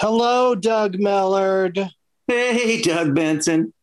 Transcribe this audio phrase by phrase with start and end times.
[0.00, 1.90] Hello, Doug Mellard.
[2.26, 3.74] Hey, Doug Benson.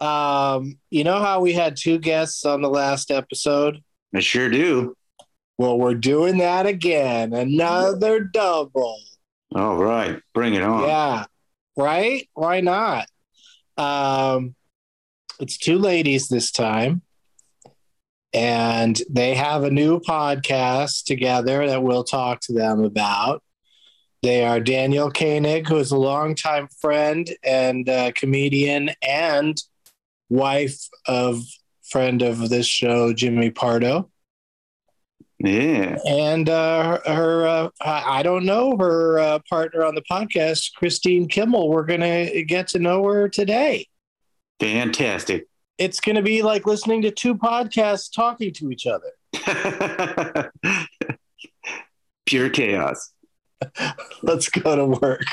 [0.00, 3.82] Um, you know how we had two guests on the last episode?
[4.14, 4.96] I sure do.
[5.58, 7.34] Well, we're doing that again.
[7.34, 8.98] Another double.
[9.54, 10.88] All right, bring it on.
[10.88, 11.24] Yeah.
[11.76, 12.26] Right?
[12.32, 13.06] Why not?
[13.76, 14.54] Um,
[15.38, 17.02] it's two ladies this time.
[18.32, 23.42] And they have a new podcast together that we'll talk to them about.
[24.26, 29.56] They are Danielle Koenig, who is a longtime friend and uh, comedian and
[30.28, 31.44] wife of
[31.84, 34.10] friend of this show, Jimmy Pardo.
[35.38, 35.98] Yeah.
[36.04, 41.68] And uh, her, uh, I don't know her uh, partner on the podcast, Kristine Kimmel.
[41.68, 43.86] We're going to get to know her today.
[44.58, 45.46] Fantastic.
[45.78, 49.12] It's going to be like listening to two podcasts talking to each other.
[52.26, 53.12] Pure chaos.
[54.22, 55.24] Let's go to work.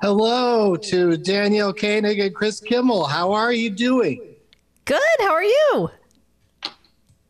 [0.00, 3.04] Hello to Danielle Koenig and Chris Kimmel.
[3.04, 4.36] How are you doing?
[4.86, 5.00] Good.
[5.18, 5.90] How are you?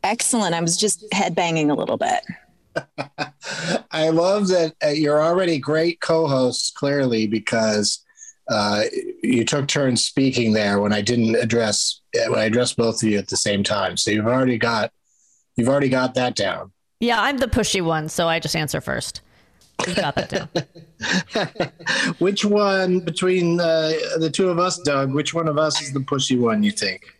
[0.09, 0.55] Excellent.
[0.55, 2.25] I was just headbanging a little bit.
[3.91, 8.03] I love that uh, you're already great co-hosts, clearly, because
[8.49, 8.85] uh,
[9.21, 13.19] you took turns speaking there when I didn't address when I addressed both of you
[13.19, 13.97] at the same time.
[13.97, 14.91] So you've already got
[15.55, 16.71] you've already got that down.
[16.99, 19.21] Yeah, I'm the pushy one, so I just answer first.
[19.87, 20.49] You got that
[21.45, 22.13] down.
[22.17, 25.13] which one between uh, the two of us, Doug?
[25.13, 26.63] Which one of us is the pushy one?
[26.63, 27.18] You think?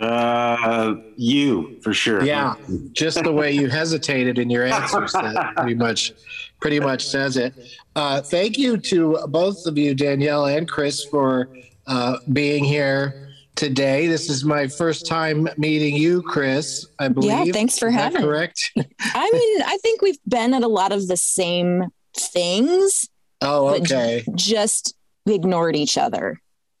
[0.00, 2.22] Uh, you for sure.
[2.22, 2.54] Yeah,
[2.92, 6.12] just the way you hesitated in your answers that pretty much,
[6.60, 7.54] pretty much says it.
[7.94, 11.48] Uh, thank you to both of you, Danielle and Chris, for
[11.86, 14.06] uh, being here today.
[14.06, 16.86] This is my first time meeting you, Chris.
[16.98, 17.30] I believe.
[17.46, 18.20] Yeah, thanks for Is having.
[18.20, 18.26] me.
[18.26, 18.60] Correct.
[18.76, 23.08] I mean, I think we've been at a lot of the same things,
[23.40, 24.24] Oh, But- okay.
[24.34, 24.94] just
[25.26, 26.38] ignored each other.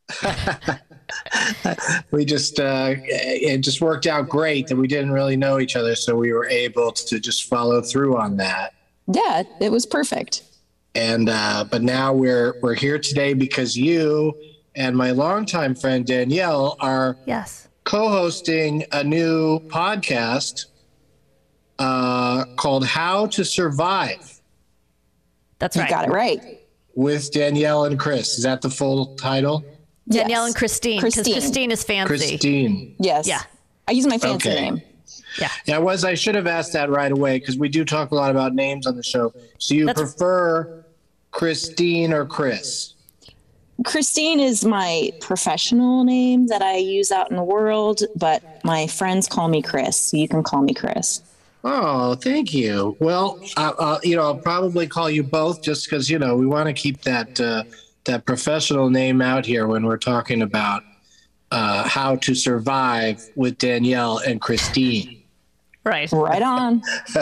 [2.10, 5.94] we just uh, it just worked out great that we didn't really know each other,
[5.94, 8.74] so we were able to just follow through on that.
[9.12, 10.42] Yeah, it was perfect.
[10.94, 14.34] And uh, but now we're we're here today because you
[14.74, 17.68] and my longtime friend Danielle are Yes.
[17.84, 20.66] co-hosting a new podcast
[21.78, 24.40] uh, called "How to Survive"
[25.58, 25.90] That's You right.
[25.90, 26.60] got it right.
[26.94, 28.36] with Danielle and Chris.
[28.38, 29.64] Is that the full title?
[30.08, 30.46] Danielle Yes.
[30.46, 31.00] and Kristine.
[31.00, 31.34] Kristine.
[31.34, 32.14] Kristine is fancy.
[32.38, 32.94] Kristine.
[32.98, 33.26] Yes.
[33.26, 33.42] Yeah.
[33.88, 34.60] I use my fancy Okay.
[34.60, 34.82] name.
[35.40, 35.48] Yeah.
[35.66, 38.30] Yeah, was I should have asked that right away because we do talk a lot
[38.30, 39.32] about names on the show.
[39.58, 40.84] So you That's- prefer
[41.32, 42.94] Kristine or Chris?
[43.84, 49.28] Kristine is my professional name that I use out in the world, but my friends
[49.28, 49.96] call me Chris.
[50.00, 51.20] So you can call me Chris.
[51.62, 52.96] Oh, thank you.
[53.00, 56.46] Well, uh, uh, you know, I'll probably call you both just because you know we
[56.46, 57.64] want to keep that uh,
[58.06, 60.82] that professional name out here when we're talking about
[61.50, 65.22] uh, how to survive with Danielle and Kristine.
[65.84, 66.10] Right.
[66.10, 66.82] Right on.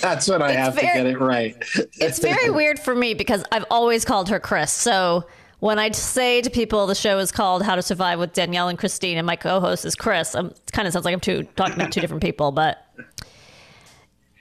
[0.00, 1.54] That's when I It's have very- to get it right.
[2.00, 4.72] It's very weird for me because I've always called her Chris.
[4.72, 5.26] So
[5.60, 8.78] when I say to people the show is called How to Survive with Danielle and
[8.78, 11.74] Kristine and my co-host is Chris, um, it kind of sounds like I'm two, talking
[11.74, 12.78] about two different people, but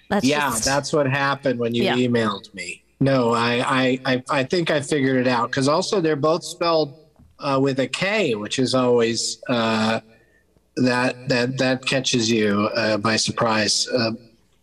[0.09, 1.95] that's yeah, just, that's what happened when you Yeah.
[1.95, 2.83] emailed me.
[2.99, 6.95] No, I, I, I, I think I figured it out because also they're both spelled
[7.39, 9.99] uh, with a K, which is always uh,
[10.77, 13.87] that that that catches you uh, by surprise.
[13.87, 14.11] Uh,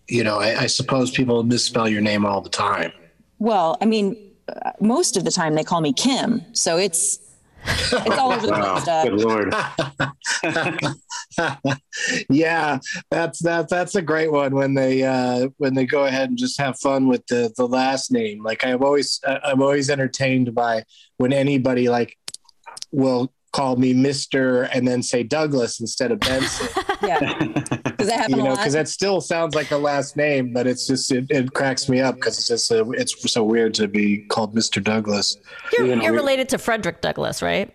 [0.09, 2.93] you know, I, I suppose people misspell your name all the time.
[3.39, 4.17] Well, I mean,
[4.49, 7.19] uh, most of the time they call me Kim, so it's
[7.67, 9.05] it's all over the Wow, place.
[9.09, 9.55] Good lord.
[12.29, 12.79] yeah,
[13.11, 16.61] that's that that's a great one when they uh when they go ahead and just
[16.61, 18.43] have fun with the the last name.
[18.43, 20.85] Like I'm always I'm always entertained by
[21.19, 22.17] when anybody like
[22.91, 26.69] will call me Mister and then say Douglas instead of Benson.
[27.03, 30.69] Yeah, does that happen you know, because that still sounds like a last name, but
[30.69, 33.89] it's just it, it cracks me up because it's just a, it's so weird to
[33.89, 35.37] be called Mister Douglas.
[35.77, 37.75] You're, You know, you're related to Frederick Douglass, right?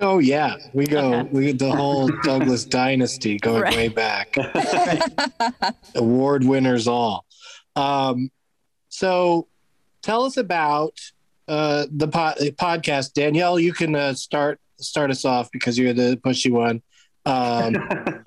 [0.00, 1.28] Oh yeah, we go Okay.
[1.32, 3.76] we the whole Douglas dynasty going Right.
[3.76, 4.36] way back.
[5.94, 7.24] Award winners all.
[7.76, 8.30] Um,
[8.88, 9.48] so
[10.02, 10.98] tell us about
[11.48, 13.58] uh, the po- podcast, Danielle.
[13.58, 16.82] You can uh, start start us off because you're the pushy one.
[17.26, 17.76] Um,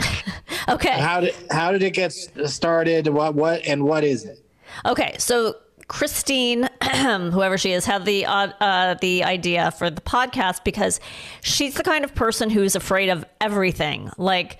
[0.70, 1.00] Okay.
[1.00, 3.08] how did how did it get started?
[3.08, 4.38] What what and what is it?
[4.86, 5.56] Okay, so
[5.88, 6.68] Kristine,
[7.32, 11.00] whoever she is, had the uh, uh, the idea for the podcast because
[11.42, 14.58] she's the kind of person who's afraid of everything, like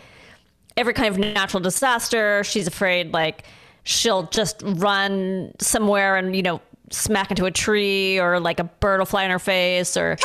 [0.78, 2.44] every kind of natural disaster.
[2.46, 3.44] She's afraid, like
[3.84, 9.00] she'll just run somewhere and you know smack into a tree, or like a bird
[9.00, 10.18] will fly in her face, or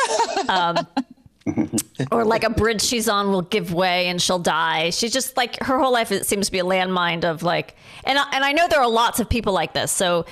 [0.47, 0.87] um,
[2.11, 4.89] or like a bridge she's on will give way and she'll die.
[4.91, 7.75] She's just like her whole life it seems to be a landmine of like
[8.05, 9.91] and and I know there are lots of people like this.
[9.91, 10.25] So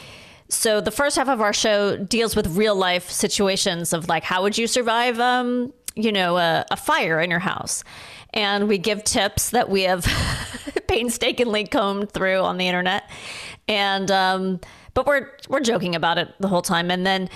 [0.51, 4.43] so the first half of our show deals with real life situations of like how
[4.43, 7.83] would you survive um you know a, a fire in your house.
[8.33, 10.05] And we give tips that we have
[10.87, 13.09] painstakingly combed through on the internet.
[13.67, 14.59] And um
[14.93, 17.29] but we're we're joking about it the whole time and then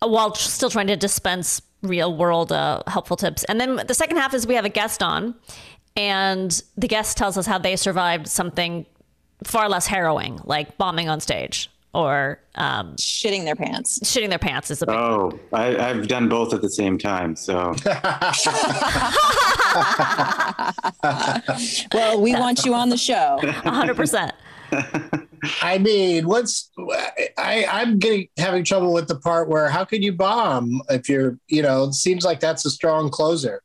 [0.00, 3.44] while tr- still trying to dispense real world uh, helpful tips.
[3.44, 5.34] And then the second half is we have a guest on,
[5.96, 8.86] and the guest tells us how they survived something
[9.42, 13.98] far less harrowing, like bombing on stage or um, Shitting their pants.
[14.04, 14.94] shitting their pants is a big.
[14.94, 17.34] Oh, I, I've done both at the same time.
[17.34, 17.74] So
[21.92, 23.38] Well, we want you on the show.
[23.42, 24.30] 100%.
[25.62, 26.70] I mean, what's
[27.38, 31.38] I I'm getting having trouble with the part where how could you bomb if you're
[31.48, 33.62] you know it seems like that's a strong closer.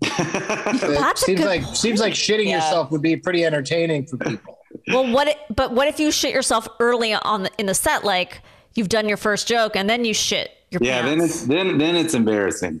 [0.02, 2.56] It seems good like seems like shitting Yeah.
[2.56, 4.57] yourself would be pretty entertaining for people.
[4.88, 5.28] Well, what?
[5.28, 8.40] It, but what if you shit yourself early on the, in the set, like
[8.74, 11.96] you've done your first joke and then you shit your yeah, then it's then then
[11.96, 12.80] it's embarrassing.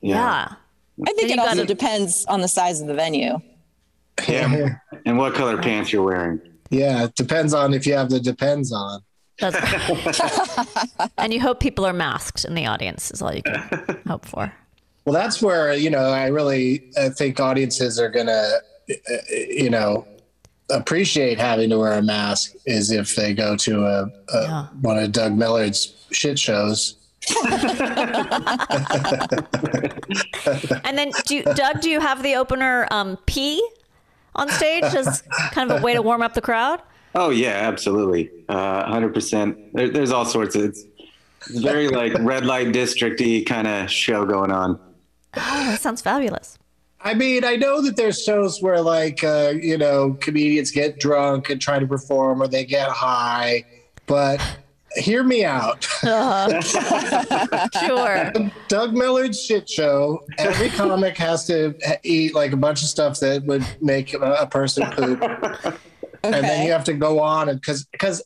[0.00, 0.52] yeah.
[1.06, 3.38] I think Then it also gotta- depends on the size of the venue.
[4.28, 4.78] Yeah.
[5.06, 6.40] and what color pants you're wearing?
[6.70, 9.00] Yeah, it depends on if you have the depends on.
[9.38, 9.56] That's,
[11.18, 14.52] and you hope people are masked in the audience is all you can hope for.
[15.04, 18.32] Well, that's where you know I really uh, think audiences are gonna
[18.90, 18.94] uh,
[19.30, 20.04] you know
[20.70, 24.02] appreciate having to wear a mask is if they go to a,
[24.34, 24.66] a Yeah.
[24.82, 26.96] one of Doug Mellard's shit shows.
[30.84, 33.66] And then, do you, Doug, do you have the opener um, pee
[34.34, 35.22] on stage as
[35.52, 36.80] kind of a way to warm up the crowd?
[37.14, 39.56] Oh yeah, absolutely, uh, hundred percent.
[39.74, 40.84] There, there's all sorts of it's,
[41.48, 44.78] it's very like red light districty kind of show going on.
[45.36, 46.58] Oh, that sounds fabulous.
[47.00, 51.50] I mean, I know that there's shows where like uh, you know comedians get drunk
[51.50, 53.64] and try to perform, or they get high,
[54.06, 54.40] but
[54.96, 55.86] hear me out.
[57.86, 58.32] Sure.
[58.68, 60.24] Doug Mellard's shit show.
[60.38, 64.90] Every comic has to eat like a bunch of stuff that would make a, person
[64.90, 65.22] poop,
[66.22, 68.22] and then you have to go on and because because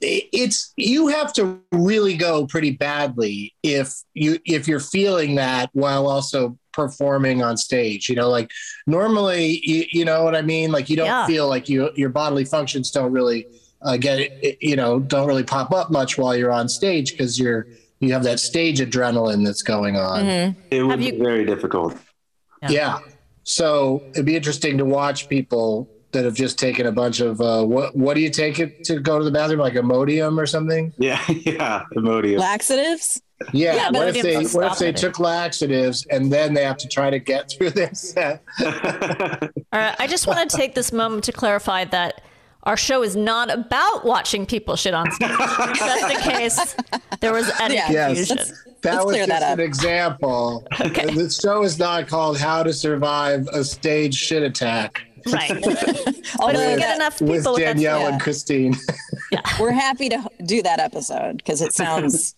[0.00, 6.06] it's you have to really go pretty badly if you if you're feeling that while
[6.06, 8.50] also performing on stage you know like
[8.86, 11.26] normally you, you know what i mean like you don't Yeah.
[11.26, 13.46] feel like you your bodily functions don't really
[13.82, 14.30] uh, get
[14.62, 17.66] you know don't really pop up much while you're on stage because you're
[18.00, 20.26] you have that stage adrenaline that's going on
[20.70, 21.96] It would Have be very difficult.
[22.68, 22.98] yeah.
[23.44, 27.64] So it'd be interesting to watch people that have just taken a bunch of uh,
[27.64, 30.92] what what do you take it to go to the bathroom like Imodium or something?
[30.98, 32.38] Yeah, yeah, Imodium.
[32.38, 33.20] Laxatives?
[33.52, 33.74] Yeah.
[33.74, 34.96] Yeah, what if they what if they it.
[34.96, 38.42] took laxatives and then they have to try to get through their set?
[38.64, 38.70] All
[39.72, 39.96] right.
[39.98, 42.22] I just want to take this moment to clarify that
[42.64, 45.30] our show is not about watching people shit on stage.
[45.74, 46.76] Just in case
[47.20, 47.90] there was any Yeah.
[47.90, 48.28] Yes.
[48.28, 48.56] confusion.
[48.82, 50.66] That Let's was clear just that an example.
[50.80, 51.14] Okay.
[51.14, 55.60] The show is not called "How to Survive a Stage Shit Attack" Right.
[55.62, 56.08] But
[56.40, 58.08] Although if you get enough with people with that Danielle yeah.
[58.12, 58.76] and Kristine.
[59.30, 59.40] Yeah.
[59.60, 62.34] we're happy to do that episode because it sounds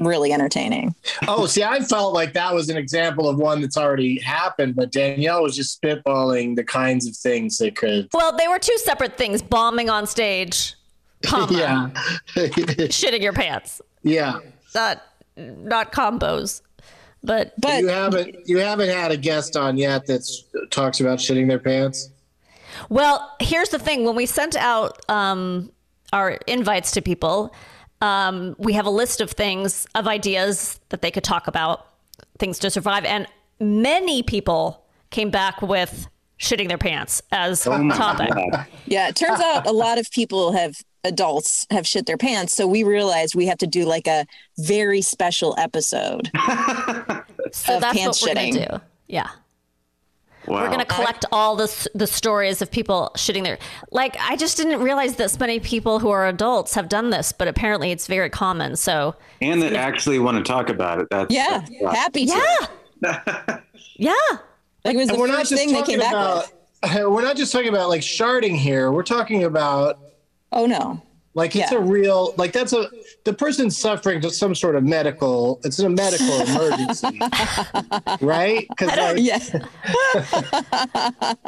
[0.00, 0.94] really entertaining.
[1.28, 4.90] Oh, see, I felt like that was an example of one that's already happened, but
[4.92, 8.08] Danielle was just spitballing the kinds of things that could.
[8.12, 10.74] Well, they were two separate things: bombing on stage,
[11.24, 11.90] comma, Yeah.
[12.36, 13.80] shitting your pants.
[14.02, 14.40] yeah.
[14.74, 15.02] Not
[15.36, 16.62] not combos,
[17.22, 20.22] but But You haven't you haven't had a guest on yet that
[20.70, 22.10] talks about shitting their pants.
[22.88, 25.70] Well, here's the thing: when we sent out um,
[26.12, 27.52] our invites to people,
[28.00, 31.86] um, we have a list of things, of ideas that they could talk about,
[32.38, 33.26] things to survive, and
[33.60, 38.30] many people came back with shitting their pants as Oh my topic.
[38.32, 38.66] God.
[38.86, 42.54] yeah, it turns out a lot of people have adults have shit their pants.
[42.54, 44.26] So we realized we have to do like a
[44.58, 46.30] very special episode.
[47.52, 48.54] So Of that's pants what we're shitting.
[48.54, 48.84] gonna do.
[49.08, 49.28] Yeah.
[50.46, 50.62] Wow.
[50.62, 53.58] We're gonna collect all the the stories of people shitting their
[53.90, 54.16] like.
[54.18, 57.90] I just didn't realize this many people who are adults have done this, but apparently
[57.90, 58.76] it's very common.
[58.76, 61.08] So and that actually want to talk about it.
[61.10, 62.68] That's Yeah, that's happy to.
[63.02, 63.60] yeah,
[63.96, 64.14] yeah.
[64.84, 66.50] Like it was the And we're not first just thing they talking came back about
[66.82, 66.94] with.
[67.10, 68.90] we're not just talking about like sharding here.
[68.90, 69.98] We're talking about
[70.52, 71.02] Oh no.
[71.34, 71.78] like it's Yeah.
[71.78, 72.88] a real like that's a
[73.30, 77.20] the person's suffering to some sort of medical it's a medical emergency
[78.20, 79.38] right because like, Yeah.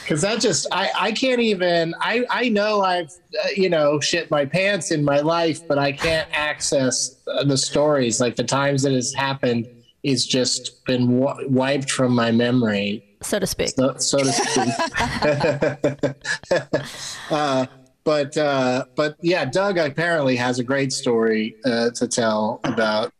[0.00, 3.10] because that just I I can't even I I know I've
[3.44, 8.20] uh, you know shit my pants in my life but I can't access the stories
[8.20, 9.66] like the times that has happened
[10.02, 13.70] is just been w- wiped from my memory So to speak.
[13.70, 14.74] so, so to speak.
[17.30, 17.66] uh,
[18.08, 23.12] but uh, but yeah, Doug apparently has a great story uh, to tell about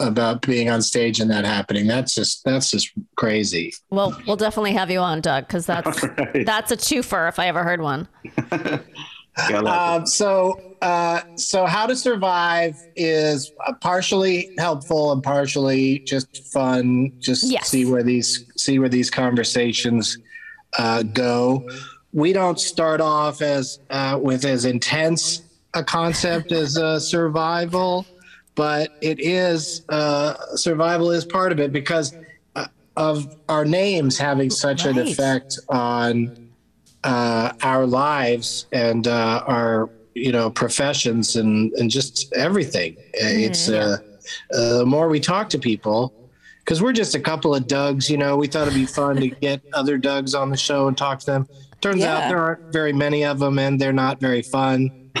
[0.00, 1.86] about being on stage and that happening.
[1.86, 3.74] That's just that's just crazy.
[3.90, 6.46] Well, we'll definitely have you on, Doug, because that's Right.
[6.46, 8.08] that's a twofer if I ever heard one.
[8.50, 15.98] Yeah, like- Um, so uh, so how to survive is uh, partially helpful and partially
[16.06, 17.12] just fun.
[17.18, 17.68] Just Yes.
[17.68, 20.16] see where these see where these conversations
[20.78, 21.68] uh, go.
[22.12, 25.42] We don't start off as uh, with as intense
[25.74, 28.06] a concept as uh, survival,
[28.54, 32.14] but it is uh, survival is part of it because
[32.56, 36.50] uh, of our names having such an effect on
[37.04, 42.96] uh, our lives and uh, our you know professions and and just everything.
[43.14, 43.98] It's uh,
[44.52, 46.14] uh, the more we talk to people.
[46.58, 49.28] Because we're just a couple of Dougs, you know, we thought it'd be fun to
[49.28, 51.48] get other Dougs on the show and talk to them.
[51.80, 55.10] Turns out there aren't very many of them, and they're not very fun.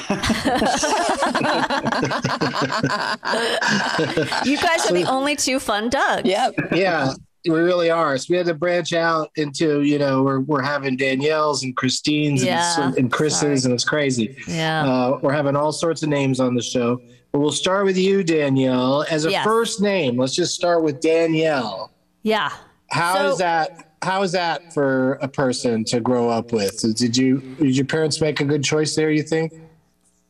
[4.44, 6.24] You guys are the only two fun Dougs.
[6.24, 6.54] Yep.
[6.72, 7.12] yeah,
[7.44, 8.16] we really are.
[8.18, 12.42] So we had to branch out into, you know, we're we're having Danielle's and Kristine's
[12.42, 13.54] Yeah, and, and Chris's, sorry.
[13.64, 14.36] and it's crazy.
[14.46, 14.84] Yeah.
[14.84, 17.00] Uh, we're having all sorts of names on the show.
[17.32, 19.44] But we'll start with you, Danielle, as a Yes.
[19.44, 20.16] first name.
[20.16, 21.92] Let's just start with Danielle.
[22.22, 22.50] yeah.
[22.90, 23.89] How is So- that?
[24.02, 26.80] How is that for a person to grow up with?
[26.96, 29.10] Did you did your parents make a good choice there?
[29.10, 29.52] You think?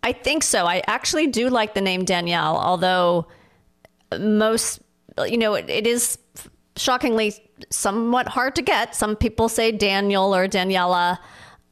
[0.03, 0.67] I think so.
[0.67, 3.27] I actually do like the name Danielle, although
[4.19, 4.81] most,
[5.27, 6.19] you know, it, it is
[6.77, 7.35] shockingly
[7.71, 8.95] somewhat hard to get.
[8.95, 11.19] Some people say Daniel or Daniela.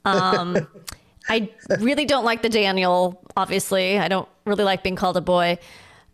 [0.05, 0.69] Um,
[1.29, 1.51] I
[1.81, 3.99] really don't like the Daniel, obviously.
[3.99, 5.59] I don't really like being called a boy.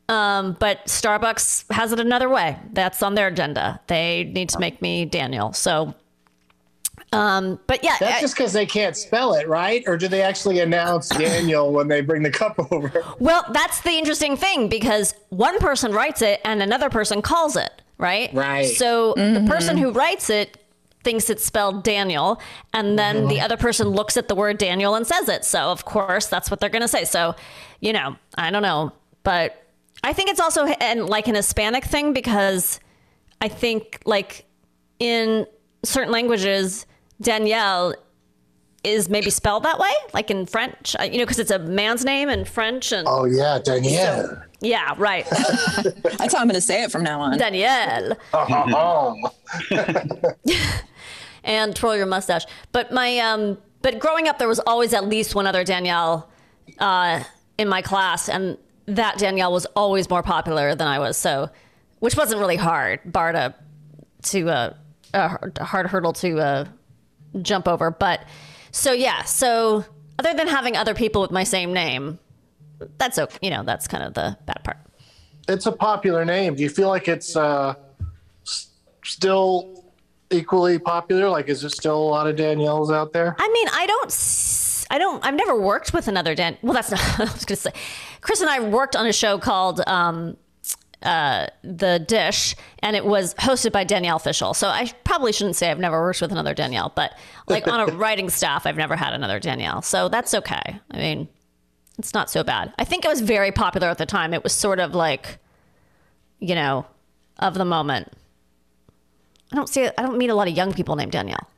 [0.09, 2.59] Um, but Starbucks has it another way.
[2.73, 3.81] That's on their agenda.
[3.87, 5.53] They need to make me Daniel.
[5.55, 5.95] So,
[7.13, 9.83] um, but yeah, That's I- just because they can't spell it, right?
[9.87, 13.03] Or do they actually announce Daniel when they bring the cup over?
[13.19, 17.83] Well, that's the interesting thing because one person writes it and another person calls it,
[17.99, 18.33] right?
[18.35, 18.67] Right.
[18.77, 20.59] So the person who writes it
[21.03, 22.41] thinks it's spelled Daniel,
[22.73, 25.45] and then the other person looks at the word Daniel and says it.
[25.45, 27.05] So, of course, that's what they're going to say.
[27.05, 27.35] So,
[27.81, 28.91] you know, I don't know.
[29.23, 29.64] But
[30.05, 32.79] I think it's also and like an Hispanic thing because
[33.41, 34.45] I think, like,
[34.99, 35.47] in
[35.83, 36.87] certain languages,
[37.21, 37.95] Danielle
[38.85, 42.05] is maybe spelled that way, like in French, uh, you know, because it's a man's
[42.05, 42.93] name in French.
[42.93, 44.43] And Oh yeah, Danielle.
[44.61, 45.27] yeah, right.
[46.19, 47.39] That's how I'm going to say it from now on.
[47.39, 48.17] Danielle.
[48.35, 49.17] Oh,
[51.45, 52.45] and twirl your mustache.
[52.73, 56.31] But my um but growing up there was always at least one other Danielle
[56.79, 57.23] uh
[57.57, 61.17] in my class and that Danielle was always more popular than I was.
[61.17, 61.51] So
[62.01, 63.55] which wasn't really hard bar to
[64.25, 64.75] to uh
[65.15, 66.65] a hard- a hard hurdle to uh
[67.43, 68.21] jump over, but
[68.71, 69.85] so yeah, so
[70.19, 72.19] other than having other people with my same name,
[72.99, 73.39] that's okay.
[73.43, 74.77] You know, that's kind of the bad part.
[75.49, 76.55] it's a popular name.
[76.55, 77.75] Do you feel like it's uh,
[78.47, 78.69] s-
[79.05, 79.85] still
[80.31, 81.29] equally popular?
[81.29, 83.35] Like, is there still a lot of Danielles out there?
[83.39, 84.54] I mean, I don't see
[84.91, 85.25] I don't.
[85.25, 86.57] I've never worked with another Dan.
[86.63, 87.01] Well, that's not.
[87.21, 87.73] I was going to say.
[88.21, 90.37] Chris and I worked on a show called um,
[91.03, 94.55] uh, The Dish, and it was hosted by Danielle Fishel.
[94.55, 97.93] So I probably shouldn't say I've never worked with another Danielle, but like on a
[97.97, 99.83] writing staff, I've never had another Danielle.
[99.83, 100.81] So that's okay.
[100.91, 101.29] I mean,
[101.99, 102.73] it's not so bad.
[102.79, 104.35] I think it was very popular at the time.
[104.35, 105.39] It was sort of like,
[106.41, 106.87] you know,
[107.39, 108.13] of the moment.
[109.53, 109.87] I don't see.
[109.87, 111.49] I don't meet a lot of young people named Danielle.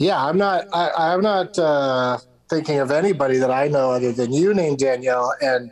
[0.00, 0.66] Yeah, I'm not.
[0.72, 2.16] I, I'm not uh,
[2.48, 5.34] thinking of anybody that I know other than you named Danielle.
[5.42, 5.70] And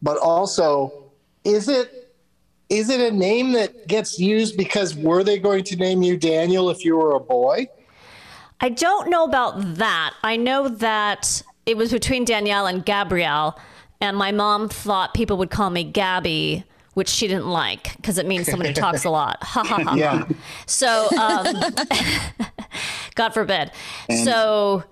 [0.00, 1.10] but also,
[1.42, 2.12] is it
[2.70, 6.70] is it a name that gets used because were they going to name you Daniel
[6.70, 7.66] if you were a boy?
[8.60, 10.14] I don't know about that.
[10.22, 13.58] I know that it was between Danielle and Gabrielle,
[14.00, 16.62] and my mom thought people would call me Gabby,
[16.94, 19.42] which she didn't like because it means someone who talks a lot.
[19.42, 19.94] Ha ha ha.
[19.96, 20.28] Yeah.
[20.66, 21.74] So, um,
[23.14, 23.70] God forbid.
[24.24, 24.84] so,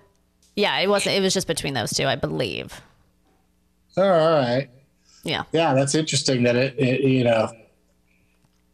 [0.55, 1.15] yeah, it wasn't.
[1.15, 2.81] It was just between those two, I believe.
[3.97, 4.69] Oh, all right.
[5.23, 5.43] Yeah.
[5.51, 7.49] Yeah, that's interesting that it, it you know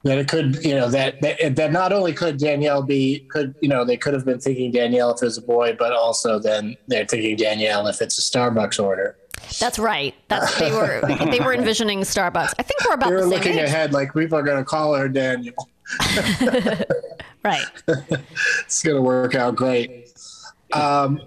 [0.04, 3.70] that it could you know that, that that not only could Danielle be could you
[3.70, 6.76] know they could have been thinking Danielle if it was a boy, but also then
[6.88, 9.16] they're thinking Danielle if it's a Starbucks order.
[9.60, 10.16] That's right.
[10.28, 11.02] That's they were
[11.32, 12.54] they were envisioning Starbucks.
[12.58, 13.68] I think we're about They were looking age.
[13.68, 15.54] ahead like people are going to call her Daniel.
[17.44, 17.66] Right.
[17.88, 20.12] It's going to work out great.
[20.74, 21.22] Um,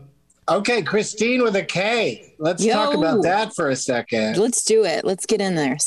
[0.49, 2.35] okay, Kristine with a K.
[2.39, 4.37] Let's talk about that for a second.
[4.37, 5.05] Let's do it.
[5.05, 5.79] Let's get in there.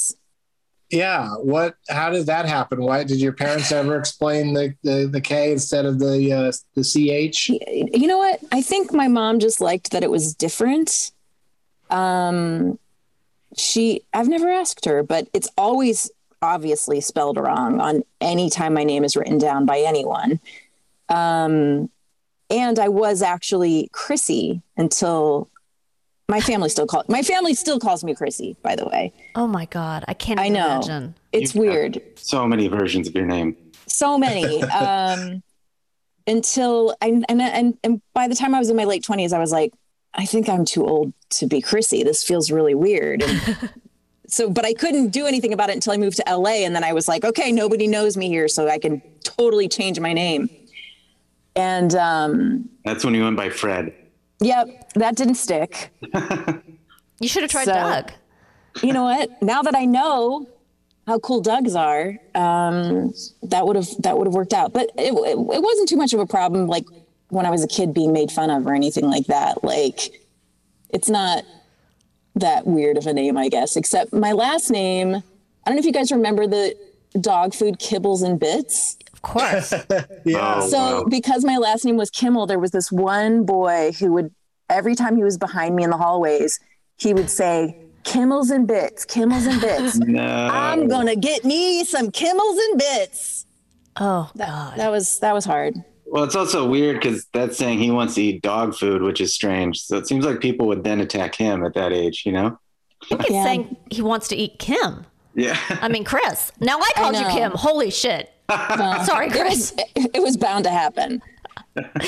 [0.90, 1.76] Yeah, what?
[1.90, 2.82] How did that happen?
[2.82, 6.84] Why did your parents ever explain the the, the K instead of the uh, the
[6.84, 7.50] CH?
[7.50, 8.40] You know what?
[8.52, 11.12] I think my mom just liked that it was different.
[11.90, 12.80] Um,
[13.58, 16.12] she, I've never asked her, but it's always
[16.42, 20.40] obviously spelled wrong on any time my name is written down by anyone.
[21.10, 21.90] Um,
[22.50, 25.50] and I was actually Chrissy until
[26.28, 28.56] my family still call my family still calls me Chrissy.
[28.64, 30.04] By the way, Oh my God.
[30.08, 31.16] I can't I know imagine.
[31.32, 32.02] it's You've weird.
[32.16, 33.56] So many versions of your name.
[33.88, 35.44] so many um
[36.28, 39.38] until I, and, and and by the time i was in my late 20s i
[39.38, 39.74] was like
[40.16, 43.70] i think i'm too old to be chrissy this feels really weird and
[44.28, 46.84] so but i couldn't do anything about it until i moved to la and then
[46.84, 50.50] i was like okay nobody knows me here so i can totally change my name
[51.56, 53.94] and um That's when you went by Fred.
[54.42, 55.92] yep that didn't stick
[57.22, 58.12] You should have tried So- Doug.
[58.84, 60.48] you know what now that i know
[61.08, 64.74] how cool Doug's are, um, that would have that would have worked out.
[64.74, 66.84] But it, it, it wasn't too much of a problem, like
[67.30, 69.64] when I was a kid being made fun of or anything like that.
[69.64, 70.20] Like,
[70.90, 71.44] it's not
[72.36, 73.76] that weird of a name, I guess.
[73.76, 75.16] Except my last name.
[75.16, 75.22] I
[75.70, 76.76] don't know if you guys remember the
[77.20, 78.98] dog food kibbles and bits.
[79.14, 79.74] Of course.
[80.26, 80.56] Yeah.
[80.62, 81.04] Oh, So wow.
[81.10, 84.34] because my last name was Kimmel, there was this one boy who would
[84.70, 86.60] every time he was behind me in the hallways,
[86.98, 89.98] he would say, Kimmels and bits, Kimmels and bits.
[90.06, 90.24] No.
[90.52, 93.46] I'm gonna get me some Kimmels and bits.
[93.98, 94.78] Oh God.
[94.78, 95.76] That was that was hard.
[96.16, 99.34] Well, it's also weird because that's saying he wants to eat dog food, which is
[99.34, 99.82] strange.
[99.82, 102.58] So it seems like people would then attack him at that age, you know?
[103.04, 103.44] I think he's Yeah.
[103.44, 105.06] saying he wants to eat Kim.
[105.34, 105.58] Yeah.
[105.82, 106.54] I mean, Chris.
[106.62, 107.26] Now I called you.
[107.26, 107.52] Kim.
[107.52, 108.32] Holy shit.
[108.50, 109.74] Sorry, It Chris.
[109.76, 111.22] was it was bound to happen.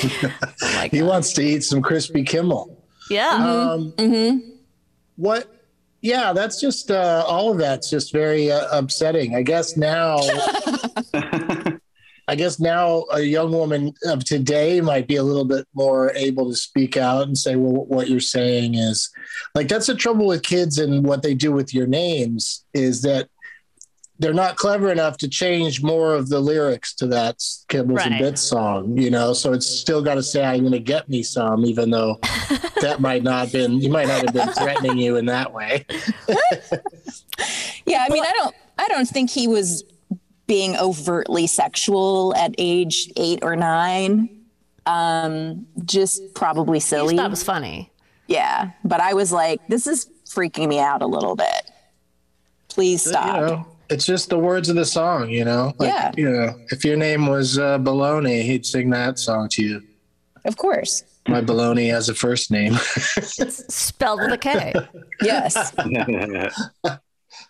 [0.90, 2.82] he wants to eat some crispy Kimmel.
[3.10, 3.28] Yeah.
[3.28, 4.42] Um,
[5.16, 5.54] What?
[6.00, 9.34] Yeah, that's just uh, all of that's just very uh, upsetting.
[9.34, 10.16] I guess now,
[12.28, 16.50] I guess now a young woman of today might be a little bit more able
[16.50, 19.10] to speak out and say, "Well, what you're saying is
[19.54, 23.28] like that's the trouble with kids and what they do with your names is that."
[24.20, 27.38] They're not clever enough to change more of the lyrics to that
[27.68, 28.20] Kibbles and Right.
[28.20, 29.32] Bits song, you know.
[29.32, 32.18] So it's still got to say, "I'm going to get me some," even though
[32.80, 35.86] that might not have been you might not have been threatening you in that way.
[37.88, 39.82] Yeah, I mean, I don't I don't think he was
[40.48, 44.28] being overtly sexual at age eight or nine.
[44.86, 47.14] Um, just probably silly.
[47.16, 47.92] That was funny.
[48.26, 51.70] Yeah, but I was like, this is freaking me out a little bit.
[52.68, 53.26] Please stop.
[53.26, 55.72] You know, it's just the words of the song, you know.
[55.78, 56.12] Like, Yeah.
[56.16, 59.82] You know, if your name was uh, Baloney, he'd sing that song to you.
[60.44, 61.04] Of course.
[61.26, 62.72] My Baloney has a first name.
[63.16, 64.72] It's spelled with a K.
[65.22, 65.74] Yes.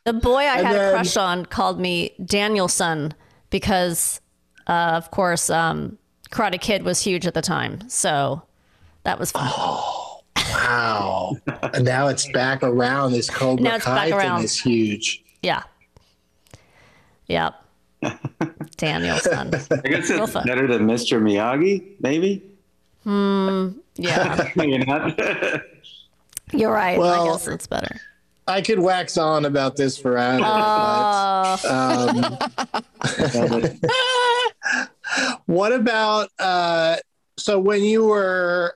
[0.09, 3.12] The boy I And had a crush on called me Danielson
[3.51, 4.23] because,
[4.66, 5.99] uh, of course, um,
[6.31, 7.87] Karate Kid was huge at the time.
[7.90, 8.40] So
[9.03, 9.51] that was fun.
[9.55, 11.37] Oh, wow.
[11.75, 13.12] and now it's back around.
[13.12, 14.37] This Cobra Now it's back around.
[14.38, 15.23] thing is huge.
[15.42, 15.64] Yeah.
[17.27, 17.62] Yep.
[18.79, 19.55] Danielson.
[19.71, 20.47] I guess Real it's fun.
[20.47, 21.21] better than Mr.
[21.21, 22.42] Miyagi, maybe?
[23.05, 23.73] Hmm.
[23.97, 25.21] Yeah, You're not.
[26.55, 26.99] you're right.
[26.99, 28.01] I guess it's better.
[28.48, 30.42] I could wax on about this forever.
[30.42, 33.68] Uh, but, um,
[35.46, 36.96] what about uh,
[37.38, 38.74] so when you were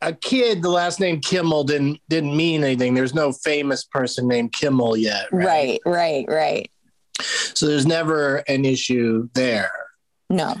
[0.00, 2.94] a kid, the last name Kimmel didn't didn't mean anything.
[2.94, 5.80] There's no famous person named Kimmel yet, right?
[5.84, 6.70] Right, right, right.
[7.54, 9.70] So there's never an issue there.
[10.28, 10.56] No.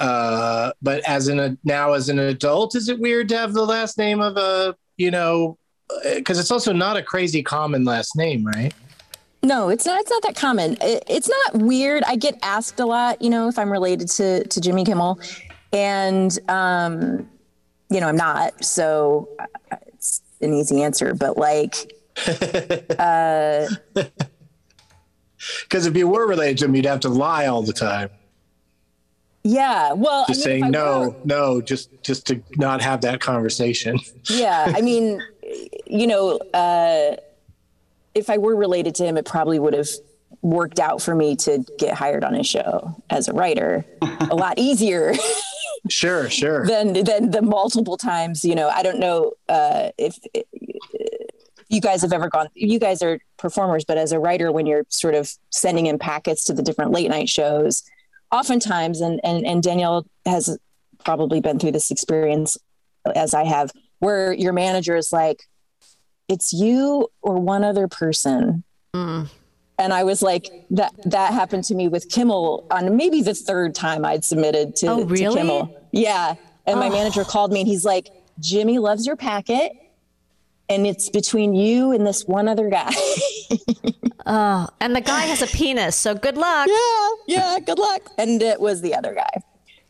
[0.00, 3.96] Uh, but as an now as an adult, is it weird to have the last
[3.98, 5.58] name of a you know?
[6.14, 8.72] Because it's also not a crazy common last name, right?
[9.42, 10.00] No, it's not.
[10.00, 10.78] It's not that common.
[10.80, 12.02] It, it's not weird.
[12.04, 15.20] I get asked a lot, you know, if I'm related to to Jimmy Kimmel,
[15.72, 17.28] and um,
[17.90, 18.64] you know, I'm not.
[18.64, 21.12] So uh, it's an easy answer.
[21.14, 21.92] But like,
[22.98, 23.66] uh,
[25.62, 28.08] Because if you were related to him, you'd have to lie all the time,
[29.42, 29.92] yeah.
[29.92, 33.98] Well, just I mean, saying no, were- no, just just to not have that conversation.
[34.30, 34.72] yeah.
[34.74, 35.20] I mean,
[35.86, 37.16] you know, uh,
[38.14, 39.88] if I were related to him, it probably would have
[40.42, 44.58] worked out for me to get hired on his show as a writer a lot
[44.58, 45.14] easier.
[45.88, 46.66] Sure, sure.
[46.66, 50.46] than than the multiple times you know i don't know uh if, if
[51.68, 54.86] you guys have ever gone you guys are performers but as a writer when you're
[54.88, 57.82] sort of sending in packets to the different late night shows
[58.32, 60.58] oftentimes and and, and danielle has
[61.04, 62.56] probably been through this experience
[63.14, 63.70] as i have
[64.04, 65.42] where your manager is like
[66.28, 68.64] it's you or one other person
[68.94, 69.28] mm.
[69.78, 73.74] and I was like, that that happened to me with Kimmel on maybe the third
[73.74, 75.14] time I'd submitted to, Oh, to?
[75.14, 75.62] Kimmel.
[75.92, 76.34] Yeah.
[76.66, 76.92] And my Oh.
[76.92, 78.08] manager called me and he's like,
[78.40, 79.72] Jimmy loves your packet.
[80.68, 82.92] And it's between you and this one other guy.
[84.26, 86.66] Oh, and the guy has a penis, so good luck.
[86.66, 88.10] yeah, yeah, good luck.
[88.16, 89.28] And it was the other guy.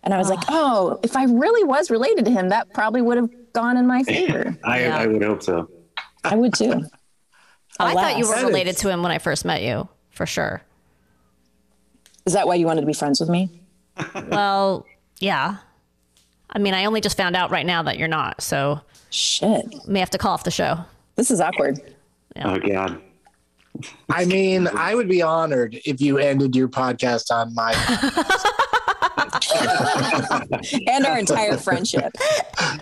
[0.05, 0.51] And I was like, ah.
[0.51, 4.03] oh, if I really was related to him, that probably would have gone in my
[4.05, 4.57] favor.
[4.63, 4.97] I, Yeah.
[4.99, 5.69] I would hope so.
[6.23, 6.83] I would too.
[7.81, 10.63] I thought you were related is- to him when I first met you, for sure.
[12.27, 13.61] Is that why you wanted to be friends with me?
[14.29, 14.87] Well,
[15.21, 15.57] yeah.
[16.51, 19.87] I mean, I only just found out right now that you're not, so Shit.
[19.89, 20.79] may have to call off the show.
[21.17, 21.81] This is awkward.
[22.43, 23.01] Oh God.
[24.09, 27.73] I mean, I would be honored if you ended your podcast on my.
[30.89, 32.13] And our entire friendship.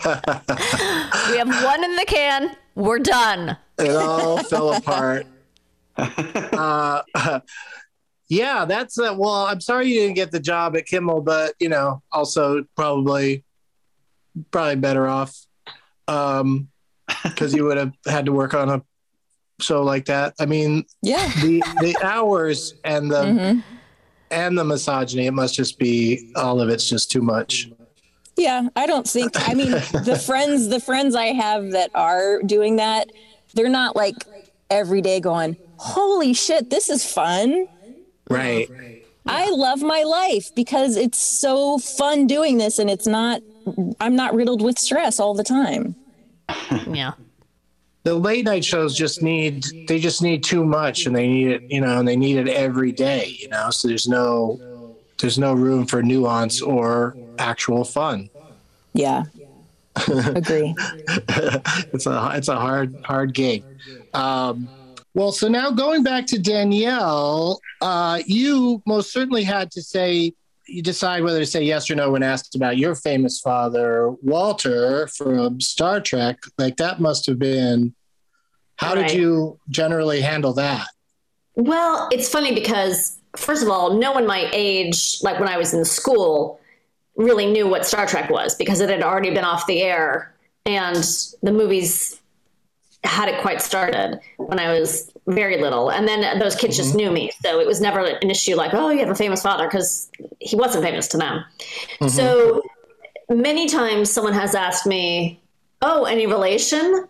[0.04, 2.56] We have one in the can.
[2.74, 3.56] We're done.
[3.78, 5.26] it all fell apart.
[5.96, 7.02] Uh,
[8.28, 9.44] yeah, that's uh, well.
[9.46, 13.44] I'm sorry you didn't get the job at Kimmel, but you know, also probably
[14.50, 15.36] probably better off
[16.08, 16.68] um
[17.24, 18.82] because you would have had to work on a
[19.60, 20.32] show like that.
[20.40, 21.28] I mean, Yeah.
[21.42, 23.62] the the hours and the Mhm.
[24.32, 25.26] And the misogyny.
[25.26, 27.70] It must just be all of it's just too much.
[28.36, 29.32] Yeah, I don't think.
[29.48, 33.12] I mean, the friends, the friends I have that are doing that,
[33.54, 34.16] they're not like
[34.70, 37.68] every day going, "Holy shit, this is fun."
[38.30, 38.68] Right.
[39.26, 43.42] I love my life because it's so fun doing this, and it's not.
[44.00, 45.94] I'm not riddled with stress all the time.
[46.90, 47.12] Yeah.
[48.04, 51.62] The late night shows just need they just need too much and they need it
[51.68, 54.60] you know and they need it every day you know so there's no
[55.20, 58.28] there's no room for nuance or actual fun.
[58.92, 59.24] Yeah,
[60.08, 60.74] agree.
[61.08, 63.64] it's a it's a hard hard game.
[64.12, 64.68] Um
[65.14, 70.32] well so now going back to danielle uh you most certainly had to say
[70.68, 75.06] you decide whether to say yes or no when asked about your famous father walter
[75.08, 77.94] from star trek like that must have been
[78.76, 79.08] how Right.
[79.08, 80.86] did you generally handle that
[81.54, 85.74] Well, it's funny because, first of all, no one my age, like when I was
[85.74, 86.58] in school,
[87.14, 90.96] really knew what Star Trek was because it had already been off the air and
[91.42, 92.18] the movies
[93.04, 95.90] hadn't quite started when I was very little.
[95.90, 97.30] And then those kids just knew me.
[97.44, 100.56] So it was never an issue like, oh, you have a famous father because he
[100.56, 101.44] wasn't famous to them.
[102.08, 102.62] So
[103.28, 105.40] many times someone has asked me,
[105.80, 107.06] oh, any relation?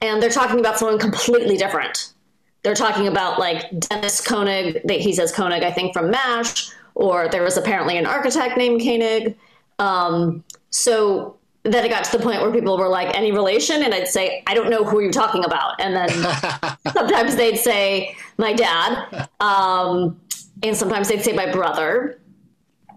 [0.00, 2.14] And they're talking about someone completely different
[2.64, 7.28] they're talking about like Dennis Koenig, that he says Koenig, I think from MASH, or
[7.28, 9.36] there was apparently an architect named Koenig.
[9.78, 13.82] Um, so then it got to the point where people were like, any relation?
[13.82, 15.80] And I'd say, I don't know who you're talking about.
[15.80, 16.08] And then
[16.92, 19.28] sometimes they'd say, my dad.
[19.40, 20.20] Um,
[20.62, 22.20] and sometimes they'd say, my brother,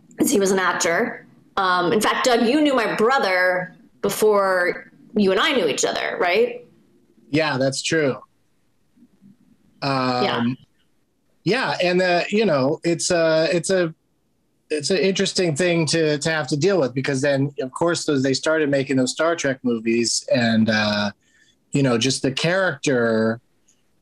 [0.10, 1.26] because he was an actor.
[1.56, 6.18] Um, in fact, Doug, you knew my brother before you and I knew each other,
[6.20, 6.66] right?
[7.30, 8.18] Yeah, that's true.
[9.82, 10.44] Um, Yeah.
[11.44, 13.94] yeah, and uh, you know, it's a it's a
[14.70, 18.24] it's an interesting thing to to have to deal with because then of course those
[18.24, 21.12] they started making those Star Trek movies and uh,
[21.72, 23.40] you know just the character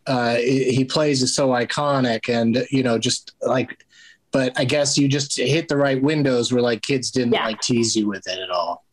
[0.07, 3.85] uh, he plays is so iconic and you know just like
[4.31, 7.45] but I guess you just hit the right windows where like kids didn't Yeah.
[7.45, 8.83] like tease you with it at all.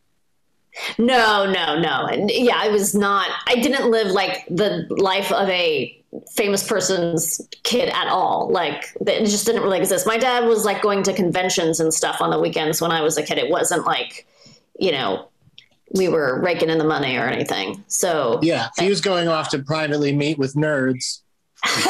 [0.97, 2.05] No, no, no.
[2.05, 7.41] And yeah, I was not, I didn't live like the life of a famous person's
[7.63, 8.49] kid at all.
[8.51, 10.05] Like, it just didn't really exist.
[10.07, 13.17] My dad was like going to conventions and stuff on the weekends when I was
[13.17, 13.37] a kid.
[13.37, 14.27] It wasn't like,
[14.79, 15.29] you know,
[15.93, 17.83] we were raking in the money or anything.
[17.87, 21.19] So, Yeah, he was going off to privately meet with nerds.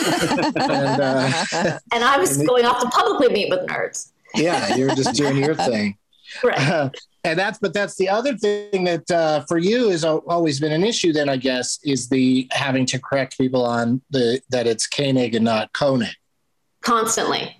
[0.56, 4.12] and uh, and I was going off to publicly meet with nerds.
[4.36, 5.98] yeah, you're just doing your thing.
[6.43, 6.89] Right.
[7.24, 10.84] And that's but that's the other thing that uh, for you has always been an
[10.84, 11.14] issue.
[11.14, 15.46] Then I guess is the having to correct people on the that it's Koenig and
[15.46, 16.16] not Koenig.
[16.82, 17.58] constantly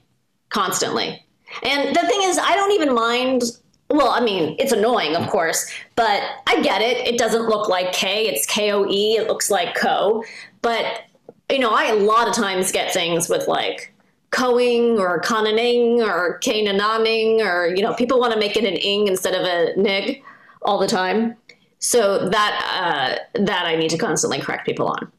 [0.50, 1.26] constantly
[1.64, 3.42] and the thing is i don't even mind
[3.90, 7.92] well i mean it's annoying of course but i get it it doesn't look like
[7.94, 10.24] k it's k-o-e it looks like co
[10.62, 11.02] but
[11.50, 13.93] you know i a lot of times get things with like
[14.34, 19.08] coing or conaning or kanananing or you know people want to make it an ing
[19.08, 20.24] instead of a nig
[20.64, 21.36] all the time
[21.80, 25.12] so that uh, that i need to constantly correct people on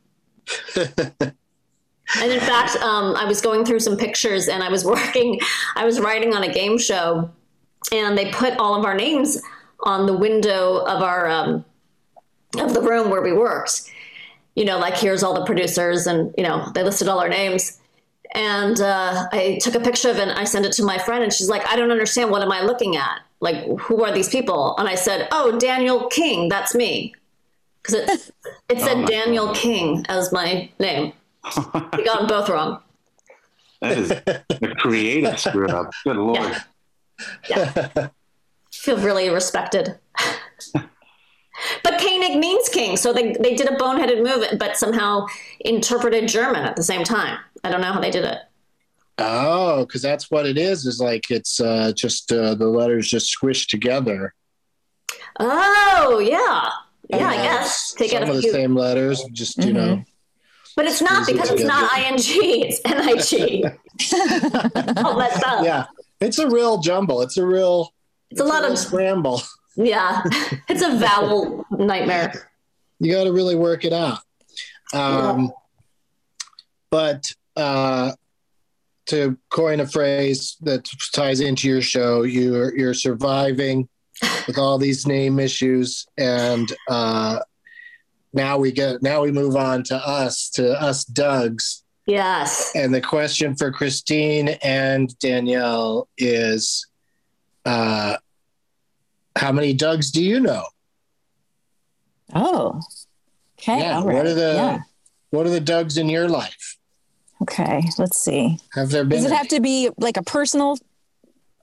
[2.21, 5.41] and in fact, um, I was going through some pictures and I was working,
[5.77, 7.31] I was writing on a game show,
[7.93, 9.41] and they put all of our names
[9.81, 11.65] on the window of our um,
[12.59, 13.91] of the room where we worked.
[14.55, 17.81] You know, like here's all the producers, and you know they listed all our names.
[18.35, 21.23] And uh, I took a picture of it and I sent it to my friend,
[21.23, 22.31] and she's like, "I don't understand.
[22.31, 23.21] What am I looking at?
[23.41, 26.49] Like, who are these people?" And I said, "Oh, Daniel King.
[26.49, 27.15] That's me."
[27.83, 28.33] Because it,
[28.69, 31.13] it said my Daniel King as my name.
[31.97, 32.81] We got them both wrong.
[33.81, 35.93] That is the creative screw up.
[36.05, 36.39] Good lord.
[37.49, 37.91] Yeah.
[37.95, 38.09] Yeah.
[38.73, 39.99] Feel really respected.
[40.73, 45.27] but Koenig means king, so they, they did a boneheaded move, but somehow
[45.61, 47.39] interpreted German at the same time.
[47.65, 48.39] I don't know how they did it.
[49.19, 50.87] Oh, because that's what it is.
[50.87, 54.35] Is like it's uh, just uh, the letters just squished together.
[55.41, 56.71] Oh, yeah.
[57.11, 57.95] Yeah, I guess.
[57.99, 60.05] They some of a the same letters, just you know.
[60.77, 63.63] But it's not squeeze it because it's not ing, it's nig.
[65.17, 65.65] Messed up.
[65.65, 65.87] Yeah,
[66.21, 67.23] it's a real jumble.
[67.23, 67.93] It's a real.
[68.31, 69.43] It's a lot real of, scramble.
[69.77, 70.23] yeah,
[70.69, 72.51] it's a vowel nightmare.
[73.01, 74.19] You got to really work it out.
[74.93, 75.53] Um,
[76.91, 78.13] But uh,
[79.07, 83.89] to coin a phrase that ties into your show, you're you're surviving
[84.47, 87.39] with all these name issues, and uh,
[88.33, 91.83] now we get now we move on to us to us Dougs.
[92.07, 92.73] Yes.
[92.75, 96.87] And the question for Kristine and Danielle is
[97.65, 98.19] uh,
[99.37, 100.65] how many Dougs do you know?
[102.35, 102.81] Oh.
[103.59, 103.79] Okay.
[103.81, 103.97] yeah.
[103.97, 104.79] all What are the Yeah.
[105.31, 106.77] what are the Dougs in your life?
[107.43, 107.83] Okay.
[107.99, 108.59] Let's see.
[108.73, 109.37] Have there been Does it any?
[109.37, 110.79] have to be like a personal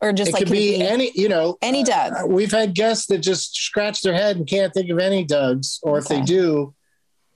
[0.02, 2.14] or just it like could can it be any, you know, any Doug?
[2.14, 5.80] uh, we've had guests that just scratch their head and can't think of any Dougs,
[5.84, 6.74] or if they do,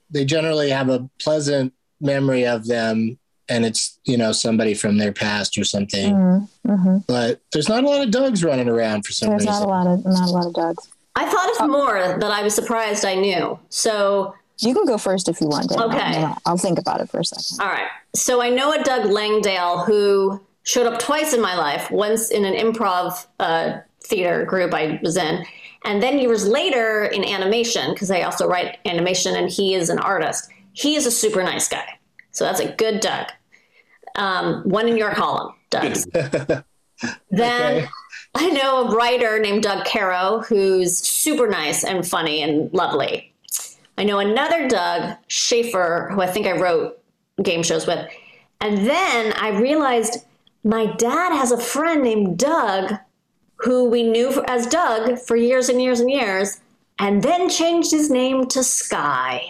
[0.10, 3.18] they generally have a pleasant memory of them,
[3.50, 6.14] and it's you know somebody from their past or something.
[6.68, 6.98] Mm-hmm.
[7.08, 9.54] But there's not a lot of Dougs running around for some There's reason.
[9.54, 10.88] not a lot of not a lot of Dougs.
[11.16, 13.58] I thought of more that I was surprised I knew.
[13.70, 15.70] So You can go first if you want.
[15.70, 15.90] Danielle.
[15.90, 16.24] Okay.
[16.24, 17.64] I'll, I'll think about it for a second.
[17.66, 17.88] All right.
[18.16, 22.46] So I know a Doug Langdale who showed up twice in my life, once in
[22.46, 25.46] an improv uh, theater group I was in,
[25.84, 30.00] and then years later in animation, because I also write animation and he is an
[30.00, 30.50] artist.
[30.74, 31.86] He is a super nice guy.
[32.32, 33.28] So that's a good Doug.
[34.16, 35.96] Um, one in your column, Doug.
[37.30, 37.88] Then Okay.
[38.36, 43.34] I know a writer named Doug Caro who's super nice and funny and lovely.
[43.98, 47.02] I know another Doug Schaefer who I think I wrote
[47.42, 48.08] game shows with.
[48.62, 50.26] And then I realized
[50.64, 52.94] my dad has a friend named Doug
[53.58, 56.60] who we knew as Doug for years and years and years,
[57.00, 59.42] and then changed his name to Sky.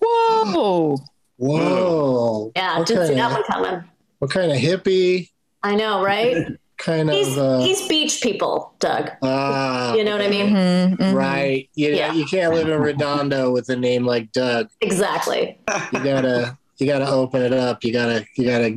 [0.00, 0.98] Whoa.
[1.36, 2.52] Whoa!
[2.54, 3.84] Yeah, what didn't see that one coming.
[4.20, 5.30] what kind of hippie
[5.64, 6.46] I know, right?
[6.78, 9.10] kind He's of uh, he's beach people, Doug.
[9.22, 10.50] ah, You know what I mean?
[10.54, 11.14] Mhm.
[11.14, 11.68] right?
[11.74, 12.12] You know, Yeah.
[12.12, 14.68] you can't live in Redondo with a name like Doug.
[14.80, 15.58] Exactly.
[15.92, 17.84] You gotta you gotta open it up.
[17.84, 18.70] You gotta you gotta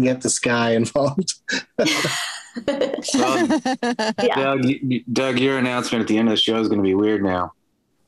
[0.00, 1.34] get the sky involved.
[1.78, 1.86] Well,
[4.22, 4.34] Yeah.
[4.36, 4.66] Doug,
[5.12, 7.52] Doug, your announcement at the end of the show is going to be weird now.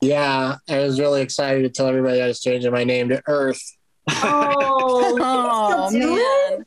[0.01, 3.61] Yeah, I was really excited to tell everybody I was changing my name to Earth.
[4.07, 6.65] Oh, Oh do man.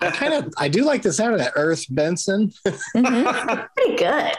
[0.00, 2.52] I kind of I do like the sound of that Earth Benson.
[2.92, 4.32] Pretty good.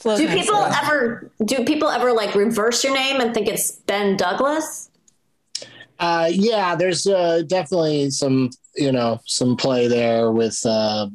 [0.00, 0.40] Flows Do nicely.
[0.42, 4.90] people ever do people ever like reverse your name and think it's Ben Douglas?
[5.98, 11.08] Uh, yeah, there's uh, definitely some you know some play there with uh,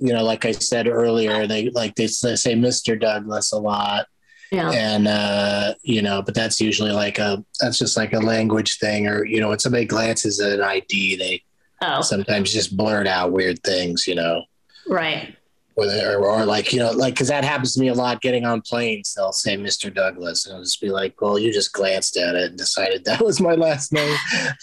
[0.00, 2.98] you know like I said earlier they like they, they say Mr.
[3.00, 4.06] Douglas a lot
[4.50, 4.70] Yeah.
[4.72, 9.06] and uh, you know but that's usually like a that's just like a language thing
[9.06, 11.42] or you know when somebody glances at an ID they
[11.86, 14.42] Oh, sometimes just blurt out weird things you know.
[14.88, 15.36] Right.
[15.76, 18.60] or, or like you know like because that happens to me a lot getting on
[18.62, 19.14] planes.
[19.14, 22.50] They'll say mr douglas and i'll just be like well you just glanced at it
[22.50, 24.16] and decided that was my last name.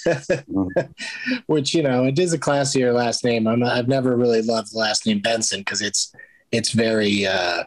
[1.48, 3.48] Which you know it is a classier last name.
[3.48, 6.14] I'm, i've never really loved the last name benson because it's
[6.52, 7.64] it's very uh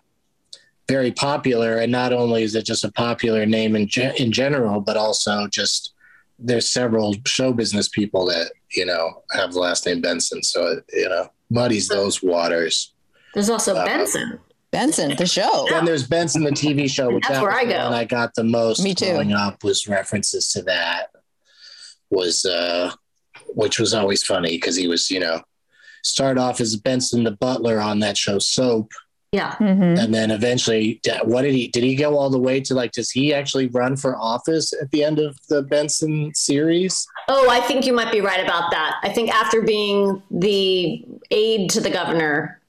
[0.88, 1.78] very popular.
[1.78, 5.48] And not only is it just a popular name in, ge- in general but also
[5.48, 5.92] just
[6.38, 10.84] there's several show business people that you know have the last name benson so it,
[10.92, 12.92] you know muddies those waters
[13.34, 14.38] There's also Uh, Benson.
[14.72, 15.66] Benson, the show.
[15.70, 17.84] then there's Benson, the TV show, which That's that where I go.
[17.84, 19.06] one I got the most Me too.
[19.12, 21.06] growing up was references to that.
[22.10, 22.92] Was uh,
[23.54, 25.40] which was always funny because he was, you know,
[26.02, 28.90] start off as Benson the butler on that show Soap,
[29.32, 29.54] Yeah.
[29.56, 29.98] Mhm.
[30.02, 31.68] and then eventually, what did he?
[31.68, 32.92] Did he go all the way to like?
[32.92, 37.06] Does he actually run for office at the end of the Benson series?
[37.28, 38.96] Oh, I think you might be right about that.
[39.02, 42.60] I think after being the aide to the governor,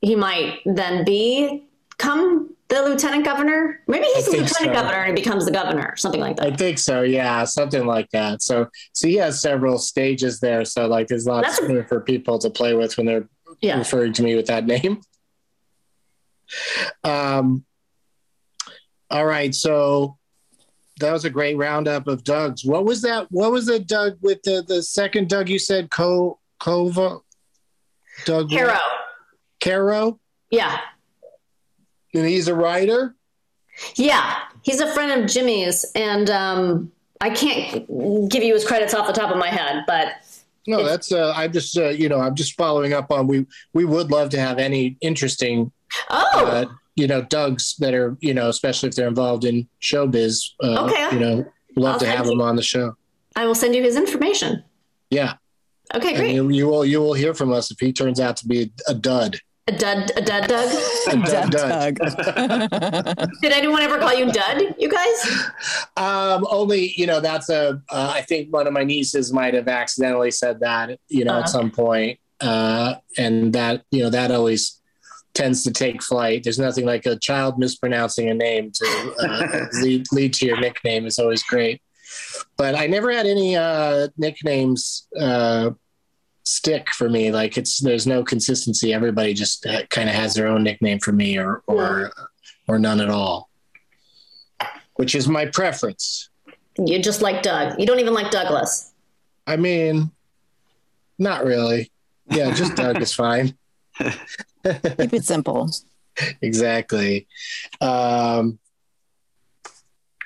[0.00, 3.80] he might then become the lieutenant governor.
[3.86, 4.72] Maybe he's I the lieutenant so.
[4.72, 6.46] governor and he becomes the governor, something like that.
[6.46, 7.02] I think so.
[7.02, 8.40] Yeah, something like that.
[8.42, 10.64] So, so he has several stages there.
[10.64, 13.28] So, like, there's lots That's for people to play with when they're
[13.60, 13.76] Yeah.
[13.78, 15.02] referring to me with that name.
[17.04, 17.64] Um,
[19.10, 20.16] all right, so
[21.00, 22.64] that was a great roundup of Doug's.
[22.64, 23.26] What was that?
[23.30, 25.48] What was the Doug with the the second Doug?
[25.48, 27.20] You said Co Cova,
[28.24, 28.78] Doug Caro.
[29.60, 30.78] Caro, Yeah.
[32.14, 33.14] and he's a writer.
[33.96, 34.38] Yeah.
[34.62, 39.12] He's a friend of Jimmy's and um, I can't give you his credits off the
[39.12, 40.14] top of my head, but
[40.66, 43.84] No, that's uh, I'm just uh, you know I'm just following up on we we
[43.84, 45.72] would love to have any interesting
[46.10, 46.64] oh, uh,
[46.96, 50.50] you know Dougs that are you know especially if they're involved in showbiz.
[50.62, 51.08] Uh, Okay.
[51.14, 51.44] You know,
[51.76, 52.94] love I'll to have you- them on the show.
[53.36, 54.62] I will send you his information.
[55.10, 55.34] Yeah.
[55.94, 56.34] Okay, And great.
[56.34, 58.94] you, you will you will hear from us if he turns out to be a
[58.94, 59.38] dud.
[59.68, 60.70] A dud, a dud, Doug.
[61.08, 61.94] A dud, dud.
[61.96, 63.28] Doug.
[63.42, 65.46] Did anyone ever call you Dud, you guys?
[65.96, 67.80] Um, only you know that's a.
[67.90, 71.40] Uh, I think one of my nieces might have accidentally said that you know Uh-huh.
[71.42, 74.80] at some point, uh, and that you know that always
[75.34, 76.44] tends to take flight.
[76.44, 81.06] There's nothing like a child mispronouncing a name to uh, lead lead to your nickname
[81.06, 81.80] is always great.
[82.56, 85.70] But I never had any uh, nicknames uh,
[86.44, 87.30] stick for me.
[87.30, 88.92] Like it's there's no consistency.
[88.92, 92.12] Everybody just uh, kind of has their own nickname for me, or or
[92.68, 93.48] or none at all,
[94.94, 96.28] which is my preference.
[96.78, 97.78] You just like Doug.
[97.78, 98.92] You don't even like Douglas.
[99.46, 100.10] I mean,
[101.18, 101.90] not really.
[102.30, 103.56] Yeah, just Doug is fine.
[104.64, 105.70] Keep it simple.
[106.42, 107.26] Exactly.
[107.80, 108.58] Um,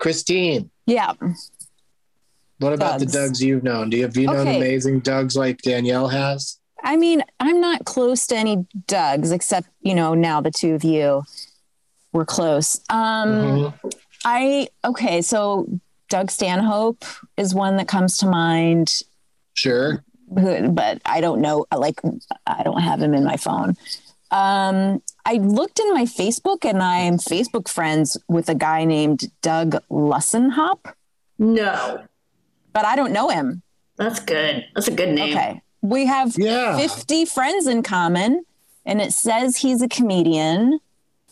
[0.00, 1.12] Kristine, Yeah.
[2.58, 3.12] what about the Dougs.
[3.14, 3.90] Dougs you've known?
[3.90, 4.56] Do you have you known Okay.
[4.56, 6.58] amazing Dougs like Danielle has?
[6.82, 10.84] I mean, I'm not close to any Dougs except, you know, now the two of
[10.84, 11.22] you
[12.12, 12.80] were close.
[12.90, 13.74] Um, Mhm.
[14.24, 15.68] I, okay, so
[16.08, 17.04] Doug Stanhope
[17.36, 19.02] is one that comes to mind,
[19.54, 20.04] Sure.
[20.34, 22.00] Who- but I don't know, like,
[22.46, 23.76] I don't have him in my phone.
[24.30, 29.76] Um, I looked in my Facebook and I'm Facebook friends with a guy named Doug
[29.90, 30.78] Lussenhop,
[31.38, 32.02] No.
[32.72, 33.62] but I don't know him.
[33.96, 34.66] That's good.
[34.74, 35.36] That's a good name.
[35.36, 35.62] Okay.
[35.80, 36.76] We have Yeah.
[36.76, 38.44] 50 friends in common,
[38.84, 40.80] and it says he's a comedian.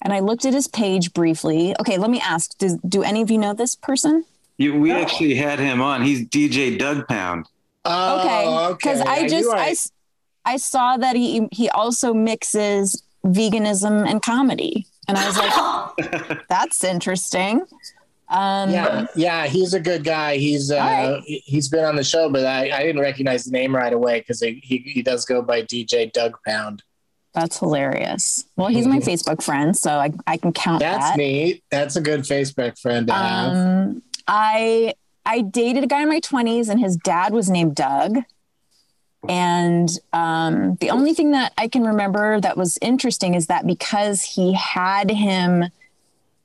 [0.03, 1.75] And I looked at his page briefly.
[1.81, 4.25] Okay, let me ask do, do any of you know this person?
[4.59, 6.03] You, we actually had him on.
[6.03, 7.47] He's DJ Doug Pound.
[7.85, 8.75] Oh, Okay.
[8.75, 9.93] Because I knew just,
[10.45, 14.87] i saw that he, he also mixes veganism and comedy.
[15.09, 17.63] And I was like, that's interesting.
[18.29, 20.39] Um, yeah, yeah, he's a good guy.
[20.39, 21.23] He's uh, right.
[21.25, 24.41] he's been on the show, but I, I didn't recognize the name right away because
[24.41, 26.83] he, he he does go by DJ Doug Pound.
[27.35, 28.45] That's hilarious.
[28.57, 30.93] Well, he's my Facebook friend, so I, I can count Mm-hmm.
[30.93, 31.17] That's that.
[31.19, 31.65] neat.
[31.71, 33.53] That's a good Facebook friend to have.
[33.53, 34.95] Um, I
[35.27, 38.19] I dated a guy in my twenties, and his dad was named Doug.
[39.29, 44.23] And um, the only thing that I can remember that was interesting is that because
[44.23, 45.65] he had him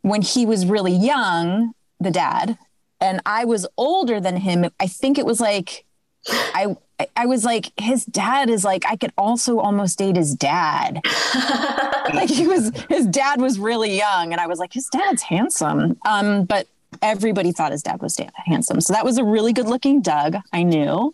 [0.02, 2.58] when he was really young, the dad,
[3.02, 4.70] and I was older than him.
[4.80, 5.86] I think it was like
[6.30, 6.76] I
[7.16, 11.00] I was like, his dad is like, I could also almost date his dad.
[12.14, 15.98] like he was, his dad was really young, and I was like, his dad's handsome.
[16.06, 16.68] Um, but
[17.02, 20.38] everybody thought his dad was da- handsome, so that was a really good looking Doug.
[20.52, 21.14] I knew.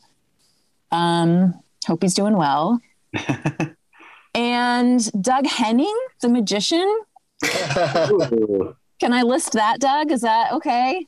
[0.91, 2.79] Um, hope he's doing well.
[4.35, 7.01] and Doug Henning, the magician.
[7.43, 10.11] Can I list that, Doug?
[10.11, 11.05] Is that okay?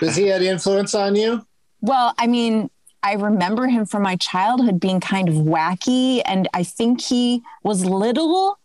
[0.00, 1.46] Does he had influence on you?
[1.80, 2.70] Well, I mean,
[3.02, 7.84] I remember him from my childhood being kind of wacky, and I think he was
[7.84, 8.57] little,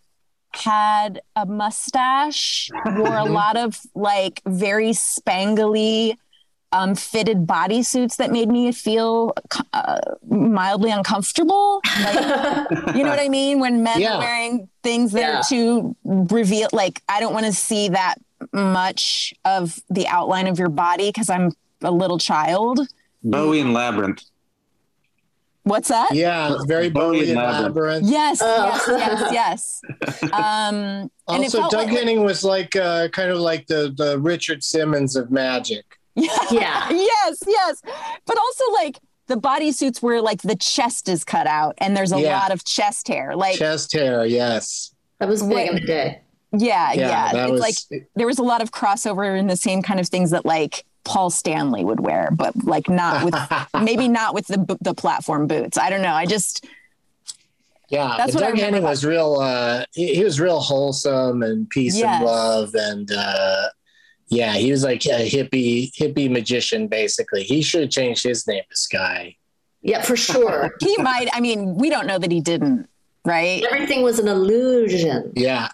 [0.55, 6.15] had a mustache, wore a lot of like very spangly,
[6.71, 9.33] um, fitted bodysuits that made me feel
[9.73, 11.81] uh, mildly uncomfortable.
[12.03, 12.15] Like,
[12.95, 13.59] you know what I mean?
[13.59, 14.15] When men Yeah.
[14.15, 15.39] are wearing things that Yeah.
[15.39, 18.15] are too reveal, like I don't want to see that
[18.51, 21.51] much of the outline of your body because I'm
[21.81, 22.79] a little child.
[23.23, 24.23] Bowie and Labyrinth.
[25.63, 26.09] What's that?
[26.13, 27.75] Yeah, very Bowie Bowie and Labyrinth.
[27.75, 28.09] Labyrinth.
[28.09, 28.81] Yes, Oh.
[28.97, 29.81] yes, yes,
[30.21, 30.31] yes.
[30.33, 34.63] Um, Also, felt Doug like- Henning was like uh, kind of like the the Richard
[34.63, 35.85] Simmons of magic.
[36.15, 36.89] Yeah.
[36.91, 37.81] yes, yes.
[38.27, 42.19] But also like the bodysuits where like the chest is cut out and there's a
[42.19, 42.37] Yeah.
[42.39, 43.35] lot of chest hair.
[43.35, 44.93] Like Chest hair, yes.
[45.19, 46.21] That was big in the day.
[46.51, 47.31] yeah, yeah.
[47.33, 50.07] Yeah, it's was like there was a lot of crossover in the same kind of
[50.09, 53.35] things that like Paul Stanley would wear, but like not with
[53.83, 55.77] maybe not with the the platform boots.
[55.77, 56.13] I don't know.
[56.13, 56.65] I just
[57.89, 59.35] Yeah, That's but what I Doug remember Henning about- was real.
[59.39, 62.15] Uh, he, he was real wholesome and peace Yes.
[62.17, 63.67] and love, and uh,
[64.29, 66.87] yeah, he was like a hippie hippie magician.
[66.87, 69.35] Basically, he should have changed his name to Sky.
[69.81, 70.73] Yeah, for sure.
[70.79, 71.27] he might.
[71.33, 72.87] I mean, we don't know that he didn't,
[73.25, 73.63] right?
[73.69, 75.33] Everything was an illusion.
[75.35, 75.67] Yeah,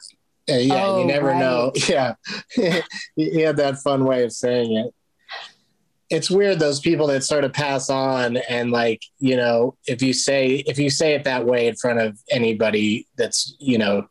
[0.50, 1.40] Uh, yeah, Oh, you never right.
[1.40, 1.72] know.
[1.88, 2.16] Yeah,
[2.56, 2.82] he,
[3.16, 4.94] he had that fun way of saying it.
[6.10, 10.14] It's weird those people that sort of pass on and like you know if you
[10.14, 14.08] say if you say it that way in front of anybody that's you know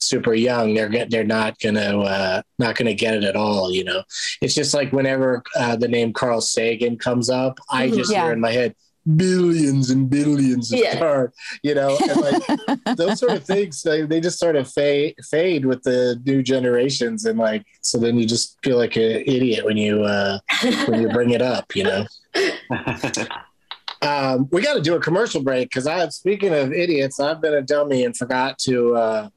[0.00, 4.02] super young they're they're not gonna uh, not gonna get it at all you know
[4.42, 7.94] it's just like whenever uh, the name Carl Sagan comes up I Mhm.
[7.96, 8.24] just Yeah.
[8.24, 8.74] hear in my head
[9.16, 10.96] billions and billions of Yeah.
[10.96, 11.30] stars
[11.62, 12.36] you know and like
[12.96, 17.24] those sort of things they, they just sort of fade fade with the new generations
[17.24, 20.38] and like so then you just feel like an idiot when you uh
[20.86, 22.04] when you bring it up you know
[24.02, 27.54] um we got to do a commercial break because I'm speaking of idiots i've been
[27.54, 29.28] a dummy and forgot to uh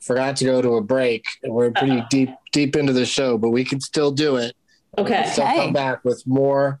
[0.00, 3.50] forgot to go to a break and we're pretty deep deep into the show but
[3.50, 4.54] we can still do it
[4.96, 5.30] Okay.
[5.34, 5.56] so Okay.
[5.56, 6.80] come back with more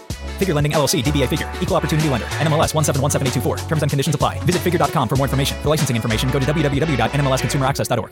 [0.41, 3.67] Figure Lending LLC, DBA Figure, Equal Opportunity Lender, NMLS 1717824.
[3.67, 4.39] Terms and conditions apply.
[4.45, 5.55] Visit figure.com for more information.
[5.61, 8.11] For licensing information, go to www.nmlsconsumeraccess.org.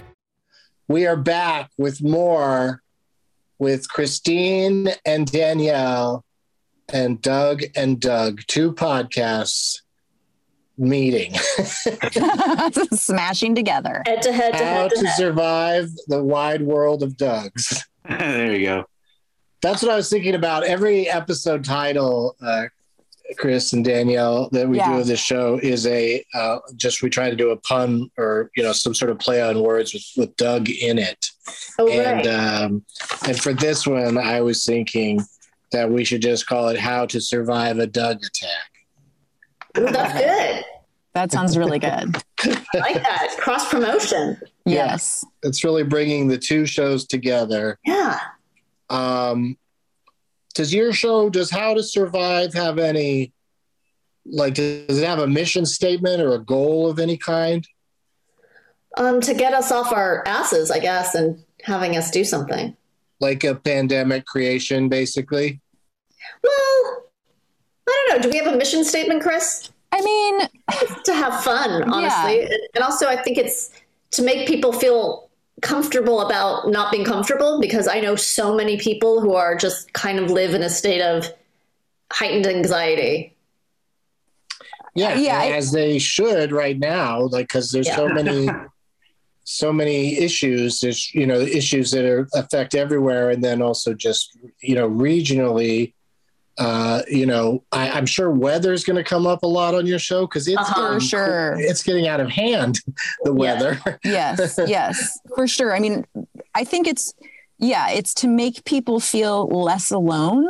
[0.87, 2.83] We are back with more
[3.57, 6.23] with Kristine and Danielle
[6.93, 9.81] and Doug and Doug, two podcasts
[10.77, 11.33] meeting.
[12.93, 14.03] Smashing together.
[14.05, 15.17] Head to head to How head to to head.
[15.17, 17.83] survive the wide world of Dougs.
[18.09, 18.85] there you go.
[19.61, 20.63] That's what I was thinking about.
[20.63, 22.65] Every episode title, uh,
[23.37, 24.93] Chris and Danielle, that we Yeah.
[24.93, 28.49] do of this show is a uh, just we try to do a pun or
[28.55, 31.27] you know some sort of play on words with, with Doug in it.
[31.77, 32.27] Oh, and right.
[32.27, 32.85] um,
[33.27, 35.21] and for this one, I was thinking
[35.71, 38.71] that we should just call it "How to Survive a Doug Attack."
[39.77, 40.65] Ooh, that's good.
[41.13, 42.15] That sounds really good.
[42.45, 43.35] I like that.
[43.39, 44.39] Cross promotion.
[44.65, 45.25] Yes.
[45.43, 47.77] It's really bringing the two shows together.
[47.85, 48.19] Yeah.
[48.89, 49.57] Um,
[50.55, 53.33] does your show does How to Survive have any
[54.25, 57.67] like does it have a mission statement or a goal of any kind?
[58.97, 62.75] Um, to get us off our asses, I guess, and having us do something.
[63.19, 65.61] Like a pandemic creation, basically.
[66.43, 67.03] Well,
[67.87, 68.21] I don't know.
[68.23, 69.71] Do we have a mission statement, Chris?
[69.91, 70.39] I mean,
[71.05, 72.47] to have fun, honestly.
[72.75, 73.71] And also, I think it's
[74.11, 75.28] to make people feel
[75.61, 80.19] comfortable about not being comfortable because I know so many people who are just kind
[80.19, 81.31] of live in a state of
[82.11, 83.35] heightened anxiety.
[84.95, 88.47] Yeah, uh, Yeah, I- as they should right now, like because there's so many,
[89.43, 90.79] so many issues.
[90.79, 95.93] There's you know issues that are affect everywhere, and then also just you know regionally.
[96.59, 99.97] Uh, you know, I, I'm sure weather's going to come up a lot on your
[99.97, 100.81] show because it's Uh-huh.
[100.81, 101.55] getting For sure.
[101.57, 102.79] it's getting out of hand.
[103.23, 103.39] The Yeah.
[103.39, 103.99] weather.
[104.03, 106.05] yes yes for sure i mean
[106.55, 107.13] i think it's
[107.57, 110.47] yeah it's to make people feel less alone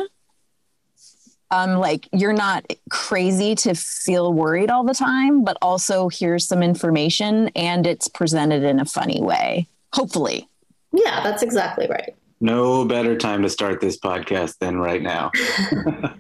[1.51, 6.62] um like you're not crazy to feel worried all the time but also here's some
[6.64, 10.47] information and it's presented in a funny way hopefully
[10.91, 12.16] Yeah, that's exactly right.
[12.42, 15.32] No better time to start this podcast than right now.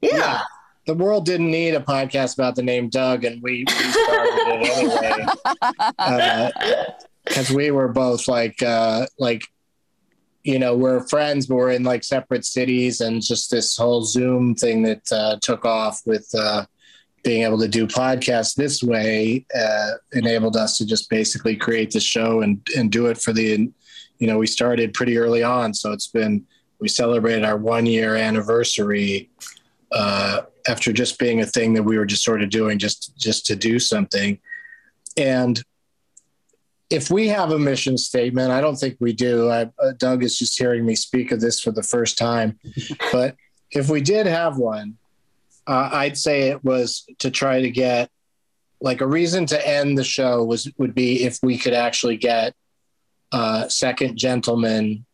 [0.00, 0.42] Yeah.
[0.86, 5.26] The world didn't need a podcast about the name Doug, and we, we started it
[5.98, 6.92] anyway.
[7.24, 9.42] Because we were both like, uh, like,
[10.44, 14.54] you know, we're friends, but we're in like separate cities, and just this whole Zoom
[14.54, 16.64] thing that uh, took off with uh,
[17.22, 22.00] being able to do podcasts this way uh, enabled us to just basically create the
[22.00, 23.70] show and and do it for the,
[24.18, 26.46] you know, we started pretty early on, so it's been
[26.80, 29.30] we celebrated our one year anniversary
[29.92, 33.46] uh, after just being a thing that we were just sort of doing just just
[33.46, 34.38] to do something.
[35.16, 35.62] And
[36.90, 39.50] if we have a mission statement i don't think we do.
[39.50, 42.58] I, uh, doug is just hearing me speak of this for the first time.
[43.12, 43.36] But
[43.70, 44.96] if we did have one
[45.66, 48.10] uh, i'd say it was to try to get
[48.80, 52.54] like a reason to end the show was would be if we could actually get
[53.32, 55.04] uh, second gentleman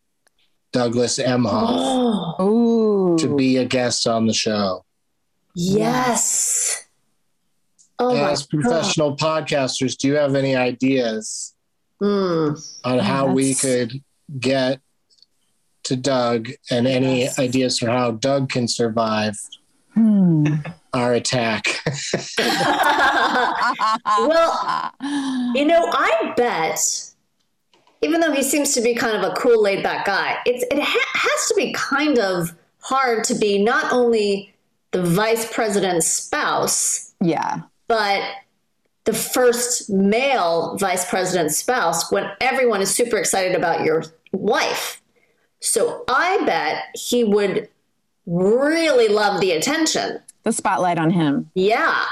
[0.71, 4.83] douglas emhoff Oh, to be a guest on the show
[5.55, 6.83] yes.
[7.97, 11.53] Oh as professional podcasters, do you have any ideas
[12.01, 12.59] Mm.
[12.83, 14.03] on how we could
[14.37, 14.81] get
[15.83, 17.39] to Doug and any Yes.
[17.39, 19.37] ideas for how Doug can survive
[19.93, 20.55] Hmm.
[20.93, 21.79] our attack?
[24.19, 24.91] well,
[25.55, 27.04] you know, I bet,
[28.05, 30.79] even though he seems to be kind of a cool, laid back guy, it's, it
[30.79, 34.53] ha- has to be kind of hard to be not only
[34.91, 38.21] the vice president's spouse, yeah but
[39.05, 45.01] the first male vice president's spouse when everyone is super excited about your wife.
[45.59, 47.69] So I bet he would
[48.25, 50.19] really love the attention.
[50.43, 52.03] the spotlight on him Yeah.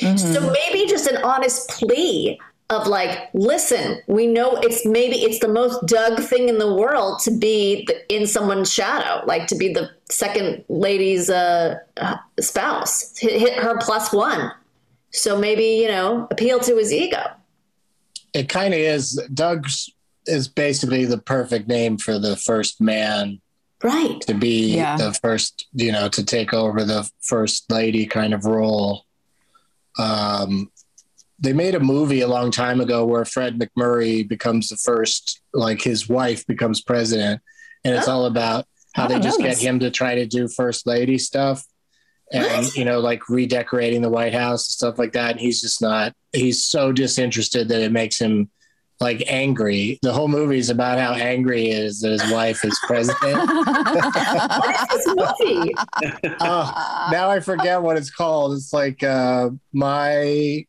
[0.00, 0.16] Mm-hmm.
[0.16, 2.38] So maybe just an honest plea
[2.70, 7.20] of like, listen, we know it's maybe it's the most Doug thing in the world
[7.24, 13.40] to be in someone's shadow, like to be the second lady's uh, uh, spouse, hit,
[13.40, 14.52] hit her plus one.
[15.10, 17.22] So maybe you know, appeal to his ego.
[18.32, 19.20] it kind of is.
[19.34, 19.90] Doug's
[20.26, 23.40] is basically the perfect name for the first man
[23.82, 24.20] Right.
[24.28, 24.96] to be Yeah.
[24.96, 29.06] the first, you know, to take over the first lady kind of role.
[29.98, 30.70] Um,
[31.40, 35.80] they made a movie a long time ago where Fred MacMurray becomes the first, like
[35.82, 37.40] his wife becomes president,
[37.84, 38.12] and it's Oh.
[38.12, 41.64] all about how they just get him to try to do first lady stuff,
[42.32, 45.32] and you know, like redecorating the White House and stuff like that.
[45.32, 46.12] And he's just not.
[46.32, 48.50] He's so disinterested that it makes him
[49.00, 49.98] like angry.
[50.02, 53.48] The whole movie is about how angry he is that his wife is president.
[53.50, 55.74] What is this movie?
[56.40, 58.52] oh, now I forget what it's called.
[58.54, 60.66] It's like uh, my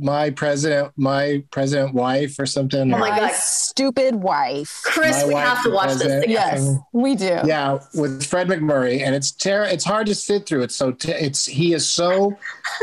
[0.00, 2.92] my president, my president wife or something.
[2.92, 3.32] Oh my my God.
[3.34, 6.22] stupid wife Chris, My we wife have to is watch this president.
[6.24, 6.56] together.
[6.56, 10.62] yes we do Yeah, with Fred MacMurray, and it's ter- It's hard to sit through.
[10.62, 10.92] It's so.
[10.92, 12.36] T- it's he is so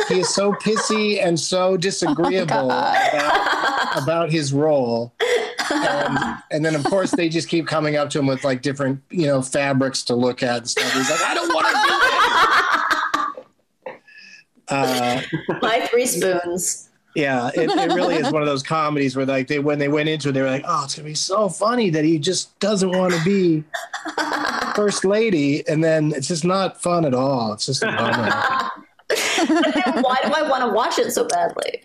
[0.08, 5.14] he is so pissy and so disagreeable about, about his role.
[5.70, 6.18] And,
[6.52, 9.26] and then of course they just keep coming up to him with like different you
[9.28, 10.92] know fabrics to look at and stuff.
[10.94, 13.94] He's like, I don't want to do this.
[14.70, 15.22] Uh,
[15.62, 16.87] My three spoons.
[17.18, 20.08] Yeah, it, it really is one of those comedies where like they when they went
[20.08, 22.92] into it, they were like, "Oh, it's gonna be so funny that he just doesn't
[22.92, 23.64] want to be
[24.76, 27.54] first lady," and then it's just not fun at all.
[27.54, 28.30] It's just a bummer.
[29.10, 31.82] But then why do I want to watch it so badly?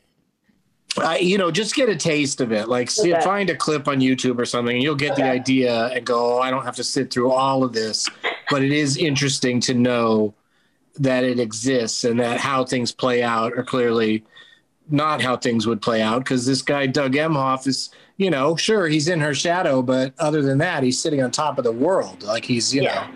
[0.99, 2.69] I, you know, just get a taste of it.
[2.69, 3.25] Like, see, Okay.
[3.25, 6.41] find a clip on YouTube or something, and you'll get the idea and go, "Oh,
[6.41, 8.07] I don't have to sit through all of this."
[8.51, 10.35] But it is interesting to know
[10.99, 14.25] that it exists and that how things play out are clearly
[14.93, 18.87] not how things would play out because this guy Doug Emhoff is, you know, sure
[18.89, 22.23] he's in her shadow, but other than that, he's sitting on top of the world.
[22.23, 23.09] Like he's, you Yeah.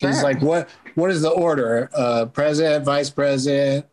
[0.00, 1.90] know, he's like what what is the order?
[1.96, 3.86] Uh, president, vice president,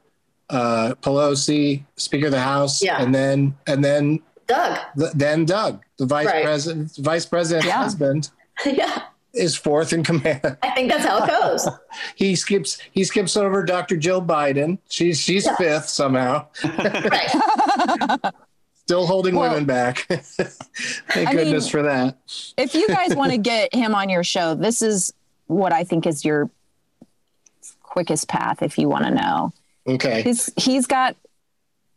[0.49, 3.01] uh, Pelosi, Speaker of the House, Yeah.
[3.01, 4.79] and then and then Doug.
[4.97, 6.43] th- then Doug, the vice Right.
[6.43, 7.77] president, vice president's Yeah.
[7.83, 8.29] husband.
[8.65, 9.03] yeah.
[9.33, 10.57] Is fourth in command.
[10.61, 11.67] I think that's how it goes.
[12.15, 13.97] he skips he skips over Dr.
[13.97, 14.77] Jill Biden.
[14.89, 15.55] She's she's Yeah.
[15.55, 16.47] fifth somehow.
[16.63, 18.19] right.
[18.85, 19.99] Still holding Well- women back.
[20.09, 22.17] Thank I goodness mean- for that.
[22.57, 25.13] if you guys want to get him on your show, this is
[25.47, 26.49] what I think is your
[27.83, 29.53] quickest path if you want to know.
[29.87, 30.21] Okay.
[30.23, 31.15] He's he's got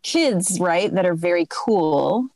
[0.02, 2.28] kids, right, that are very cool.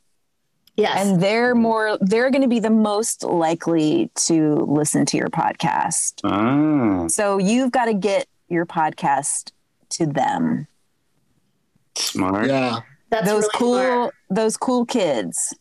[0.78, 0.96] Yes.
[1.06, 6.20] And they're more they're going to be the most likely to listen to your podcast.
[6.22, 9.50] Ah, So you've got to get your podcast
[9.90, 10.68] to them.
[11.96, 12.46] smart.
[12.46, 12.80] Yeah.
[13.10, 14.14] that's those really cool smart.
[14.30, 15.54] those cool kids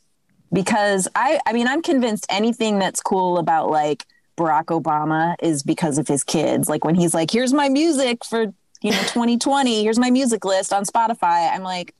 [0.53, 4.05] because i i mean i'm convinced anything that's cool about like
[4.37, 8.41] barack obama is because of his kids like when he's like here's my music for
[8.81, 11.93] you know 2020 here's my music list on spotify i'm like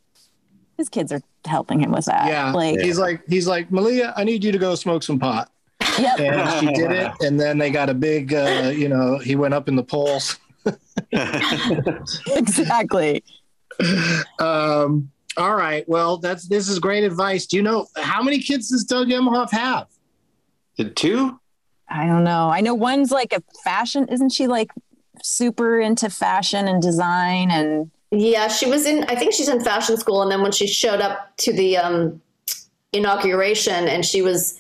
[0.78, 2.52] his kids are helping him with that Yeah.
[2.52, 5.52] like He's like he's like, Malia, I need you to go smoke some pot.
[6.00, 7.12] yep And she did it.
[7.22, 10.38] And then they got a big uh, you know, he went up in the polls.
[12.28, 13.24] exactly
[14.40, 15.88] Um all right.
[15.88, 17.46] Well, that's this is great advice.
[17.46, 19.86] Do you know how many kids does Doug Emhoff have?
[20.78, 21.40] The two?
[21.90, 24.70] i don't know i know one's like a fashion isn't she like
[25.24, 29.04] super into fashion and design and Yeah, she was in.
[29.06, 32.22] I think she's in fashion school, and then when she showed up to the um,
[32.94, 34.60] inauguration, and she was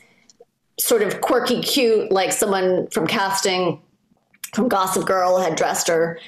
[0.79, 3.81] sort of quirky, cute, like someone from casting
[4.53, 6.19] from Gossip Girl had dressed her.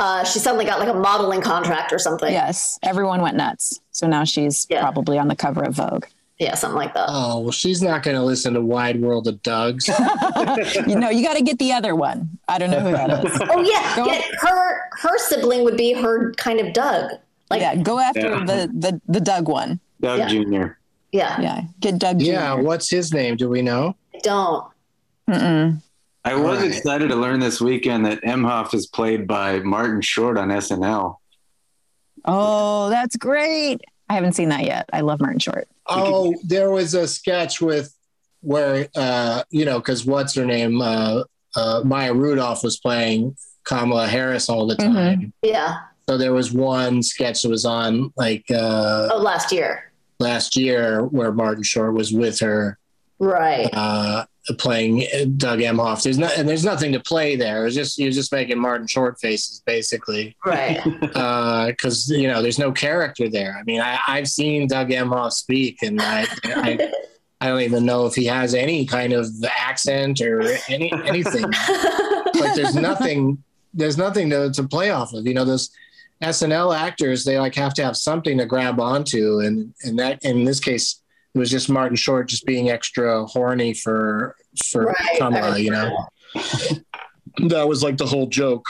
[0.00, 2.32] Uh, she suddenly got like a modeling contract or something.
[2.32, 4.80] yes everyone went nuts so now she's Yeah.
[4.80, 6.04] probably on the cover of vogue
[6.44, 7.06] yeah, something like that.
[7.08, 9.88] Oh, well, she's not going to listen to Wide World of Doug's.
[10.86, 12.28] you know, you got to get the other one.
[12.48, 13.40] I don't know who that is.
[13.50, 14.22] oh yeah, Go- yeah.
[14.40, 17.10] Her her sibling would be her kind of Doug.
[17.50, 18.44] Like yeah, go after Yeah.
[18.44, 19.80] the the the Doug one.
[20.00, 20.28] Doug Yeah.
[20.28, 20.66] Jr.
[21.12, 22.20] yeah, Yeah, get Doug.
[22.20, 22.54] yeah.
[22.56, 22.62] Jr.
[22.62, 23.36] What's his name?
[23.36, 23.96] Do we know?
[24.14, 24.66] I don't.
[25.30, 25.80] Mm-mm.
[26.26, 26.68] I was Right.
[26.74, 31.16] excited to learn this weekend that Emhoff is played by Martin Short on SNL.
[32.24, 33.80] Oh, that's great.
[34.08, 34.88] I haven't seen that yet.
[34.92, 35.68] I love Martin Short.
[35.86, 37.94] Oh, there was a sketch with
[38.40, 40.80] where uh, you know, because what's her name?
[40.80, 41.24] Uh,
[41.56, 45.32] uh, Maya Rudolph was playing Kamala Harris all the time.
[45.42, 45.76] Yeah.
[46.08, 49.90] So there was one sketch that was on like uh, Oh, last year.
[50.18, 52.78] last year where Martin Short was with her
[53.18, 53.70] Right.
[53.72, 56.02] uh, playing Doug Emhoff.
[56.02, 57.66] There's not, and there's nothing to play there.
[57.66, 60.36] It's just you're just making Martin Short faces basically.
[60.44, 60.80] Right.
[61.14, 63.56] Uh, because you know there's no character there.
[63.58, 66.92] I mean, I, I've seen Doug Emhoff speak, and I, I
[67.40, 71.42] I don't even know if he has any kind of accent or any anything.
[72.34, 73.42] like there's nothing
[73.74, 75.26] there's nothing to, to play off of.
[75.26, 75.70] You know, those
[76.22, 80.44] SNL actors they like have to have something to grab onto, and and that in
[80.44, 81.02] this case
[81.34, 84.36] it was just Martin Short just being extra horny for
[84.70, 85.18] for Right.
[85.18, 85.58] Kamala.
[85.58, 85.96] You know,
[87.48, 88.64] that was like the whole joke.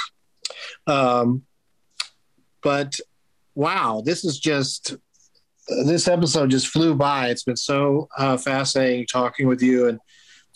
[0.86, 1.42] Um,
[2.62, 2.98] but
[3.54, 4.96] wow, this is just
[5.84, 7.28] this episode just flew by.
[7.28, 9.98] It's been so uh, fascinating talking with you and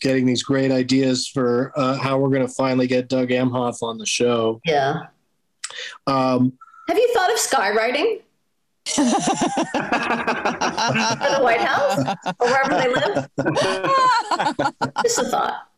[0.01, 3.99] getting these great ideas for uh, how we're going to finally get Doug Emhoff on
[3.99, 4.61] the show.
[4.65, 5.07] yeah.
[6.07, 6.57] Um,
[6.89, 8.23] Have you thought of skywriting
[8.95, 9.05] for
[11.35, 11.99] the White House
[12.39, 13.29] or wherever they live?
[15.03, 15.69] Just a thought.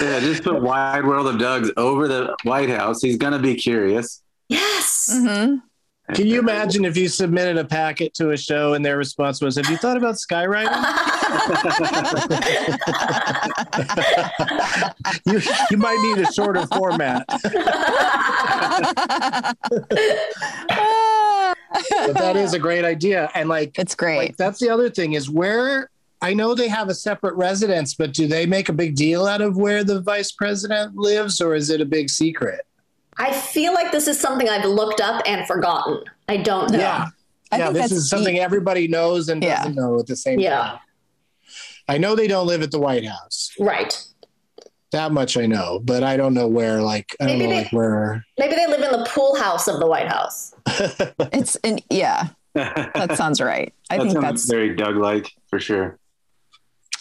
[0.00, 3.00] Yeah, just put Wide World of Doug's over the White House.
[3.00, 4.22] He's gonna be curious.
[4.48, 5.08] Yes.
[5.12, 5.58] Mm-hmm.
[6.12, 9.56] Can you imagine if you submitted a packet to a show and their response was,
[9.56, 10.74] "Have you thought about skywriting?"
[15.26, 15.40] you
[15.70, 17.24] you might need a shorter format.
[22.06, 24.18] but that is a great idea and like it's great.
[24.18, 25.90] like that's the other thing is where
[26.22, 29.40] i know they have a separate residence but do they make a big deal out
[29.40, 32.66] of where the vice president lives or is it a big secret
[33.18, 36.02] I feel like this is something I've looked up and forgotten.
[36.28, 36.78] I don't know.
[36.78, 37.08] yeah
[37.52, 39.58] I yeah think this is something everybody knows and Yeah.
[39.58, 40.56] doesn't know at the same Yeah.
[40.56, 40.78] time
[41.88, 43.92] i know they don't live at the white house Right.
[44.92, 47.62] that much i know but i don't know where like i don't Maybe know they-
[47.64, 50.54] like where Maybe they live in the pool house of the White House.
[51.32, 52.28] It's an yeah.
[52.54, 53.72] That sounds right.
[53.90, 55.98] I that think sounds that's very Doug-like for sure.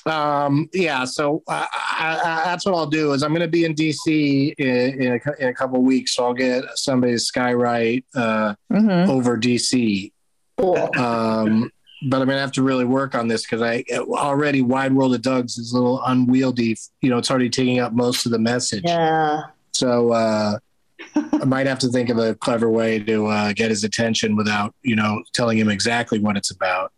[0.05, 3.63] Um yeah so I, I, I, that's what i'll do is i'm going to be
[3.65, 4.67] in dc in,
[5.01, 9.07] in, a, in a couple of weeks so i'll get somebody to skywrite uh Mhm.
[9.09, 10.11] over dc
[10.57, 10.77] Cool.
[10.99, 11.71] um
[12.09, 15.15] but i'm going to have to really work on this because i already wide world
[15.15, 18.39] of doug's is a little unwieldy you know it's already taking up most of the
[18.39, 19.43] message Yeah.
[19.71, 20.57] so uh
[21.15, 24.75] i might have to think of a clever way to uh get his attention without
[24.83, 26.91] you know telling him exactly what it's about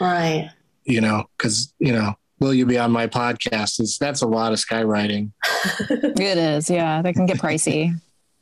[0.00, 0.50] Right.
[0.84, 3.80] you know, because you know will you be on my podcast?
[3.80, 5.30] Is that's a lot of skywriting.
[6.20, 6.68] It is.
[6.68, 7.98] Yeah, that can get pricey.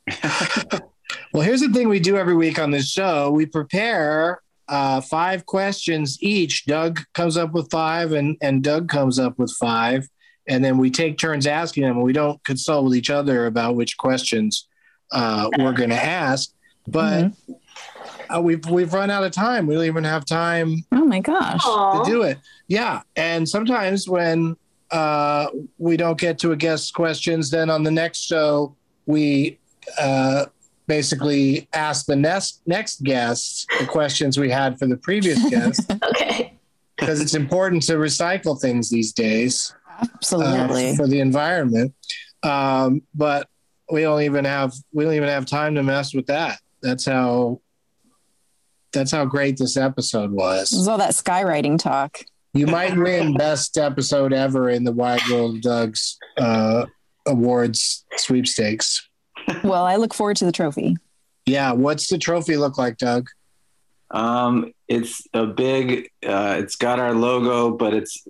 [1.33, 3.29] Well, here's the thing we do every week on this show.
[3.29, 6.65] We prepare uh, five questions each.
[6.65, 10.07] Doug comes up with five, and and Doug comes up with five,
[10.47, 12.01] and then we take turns asking them.
[12.01, 14.67] We don't consult with each other about which questions
[15.11, 16.51] uh, we're going to ask,
[16.87, 17.31] but
[18.33, 19.67] uh, we've we've run out of time.
[19.67, 21.63] We don't even have time Oh my gosh.
[21.63, 22.37] to do it.
[22.67, 24.55] Yeah, and sometimes when
[24.91, 28.75] uh, we don't get to a guest's questions, then on the next show
[29.05, 29.57] we
[29.99, 30.45] uh,
[30.87, 36.53] basically ask the next next guests the questions we had for the previous guest Okay.
[36.97, 40.95] because it's important to recycle things these days uh, Absolutely.
[40.95, 41.93] for the environment.
[42.43, 43.47] Um, but
[43.91, 46.59] we don't even have we don't even have time to mess with that.
[46.81, 47.61] That's how
[48.91, 50.71] that's how great this episode was.
[50.71, 52.19] Was all that skywriting talk.
[52.53, 56.85] You might win best episode ever in the Wide World of Doug's uh,
[57.27, 59.07] awards sweepstakes.
[59.63, 60.97] Well, I look forward to the trophy.
[61.45, 63.29] Yeah, what's the trophy look like, Doug?
[64.11, 66.09] Um, it's a big.
[66.25, 68.27] Uh, it's got our logo, but it's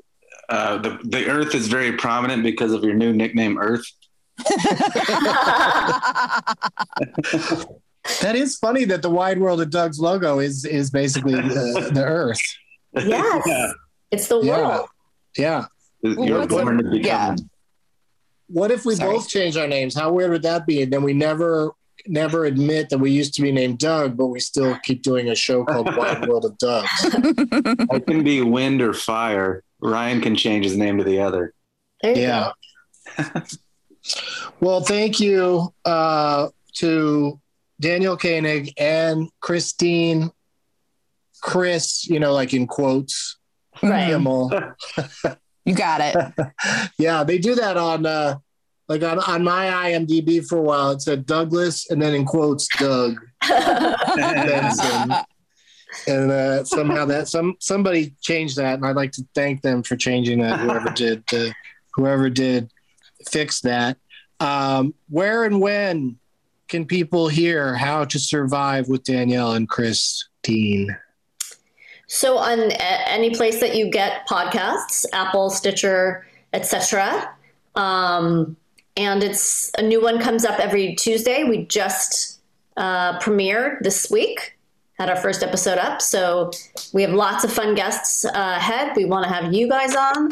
[0.49, 3.85] uh, the the Earth is very prominent because of your new nickname, Earth.
[8.21, 12.03] That is funny that the Wide World of Doug's logo is is basically the, the
[12.03, 12.41] Earth.
[12.93, 13.43] Yes.
[13.45, 13.71] Yeah.
[14.11, 14.87] It's the world.
[15.37, 15.65] yeah.
[16.01, 17.03] You're what's born a- to become.
[17.05, 17.35] yeah.
[18.47, 19.11] What if we Sorry.
[19.11, 19.93] both change our names?
[19.93, 20.81] How weird would that be?
[20.81, 21.71] And then we never
[22.07, 25.35] never admit that we used to be named Doug, but we still keep doing a
[25.35, 26.85] show called Wide World of Doug.
[27.91, 29.63] I can be wind or fire.
[29.81, 31.53] Ryan can change his name to the other.
[32.01, 32.51] There Yeah.
[34.59, 37.39] well, thank you uh, to
[37.79, 40.31] Danielle Koenig and Kristine,
[41.41, 43.39] Chris, you know, like in quotes,
[43.81, 44.11] Right.
[45.65, 46.49] You got it.
[46.97, 48.37] yeah, they do that on uh,
[48.87, 50.91] like on, on my IMDb for a while.
[50.91, 55.13] It said Douglas and then in quotes Doug Benson.
[56.07, 59.95] And uh, somehow that some somebody changed that, and I'd like to thank them for
[59.95, 60.59] changing that.
[60.59, 61.51] Whoever did, uh,
[61.93, 62.71] whoever did,
[63.27, 63.97] fix that.
[64.39, 66.17] Um, where and when
[66.69, 70.95] can people hear how to survive with Danielle and Kristine?
[72.07, 77.35] So on any place that you get podcasts, Apple, Stitcher, etc.
[77.75, 78.55] Um,
[78.97, 81.43] and it's a new one comes up every Tuesday.
[81.43, 82.39] We just
[82.77, 84.57] uh, premiered this week,
[84.93, 86.01] had our first episode up.
[86.01, 86.51] So
[86.93, 88.95] we have lots of fun guests uh, ahead.
[88.95, 90.29] We want to have you guys on,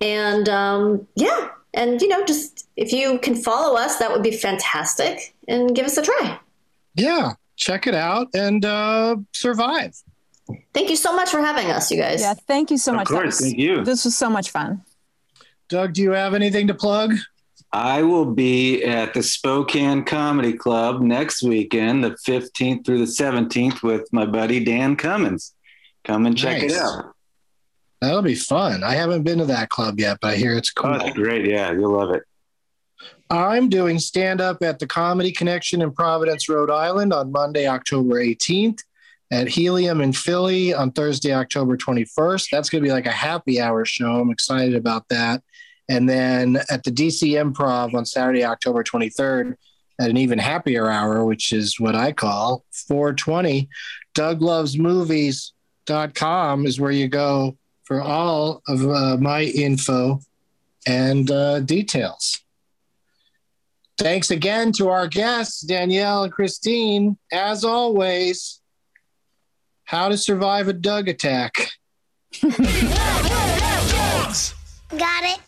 [0.00, 4.32] and um, yeah, and you know, just if you can follow us, that would be
[4.32, 6.38] fantastic, and give us a try.
[6.94, 9.94] Yeah, check it out and uh, survive.
[10.72, 12.20] Thank you so much for having us, you guys.
[12.20, 13.08] Yeah, thank you so Of much.
[13.08, 13.84] That course, was- thank you.
[13.84, 14.82] This was so much fun.
[15.68, 17.14] Doug, do you have anything to plug?
[17.70, 23.82] I will be at the Spokane Comedy Club next weekend, the 15th through the 17th,
[23.82, 25.54] with my buddy Dan Cummins.
[26.04, 26.72] Come and check Nice.
[26.72, 27.12] it out.
[28.00, 28.82] That'll be fun.
[28.82, 30.92] I haven't been to that club yet, but I hear it's cool.
[30.94, 31.44] Oh, it's great.
[31.44, 32.22] Yeah, you'll love it.
[33.30, 38.22] I'm doing stand up at the Comedy Connection in Providence, Rhode Island on Monday, October
[38.22, 38.80] 18th,
[39.30, 42.48] at Helium in Philly on Thursday, October 21st.
[42.50, 44.20] That's going to be like a happy hour show.
[44.20, 45.42] I'm excited about that.
[45.90, 49.56] And then at the DC Improv on Saturday, October 23rd,
[50.00, 53.68] at an even happier hour, which is what I call 420.
[54.14, 60.20] DougLovesMovies.com is where you go for all of uh, my info
[60.86, 62.42] and uh, details.
[63.98, 67.16] Thanks again to our guests, Danielle and Kristine.
[67.32, 68.60] As always,
[69.84, 71.70] how to survive a Doug attack.
[72.42, 72.52] Got
[75.24, 75.40] it.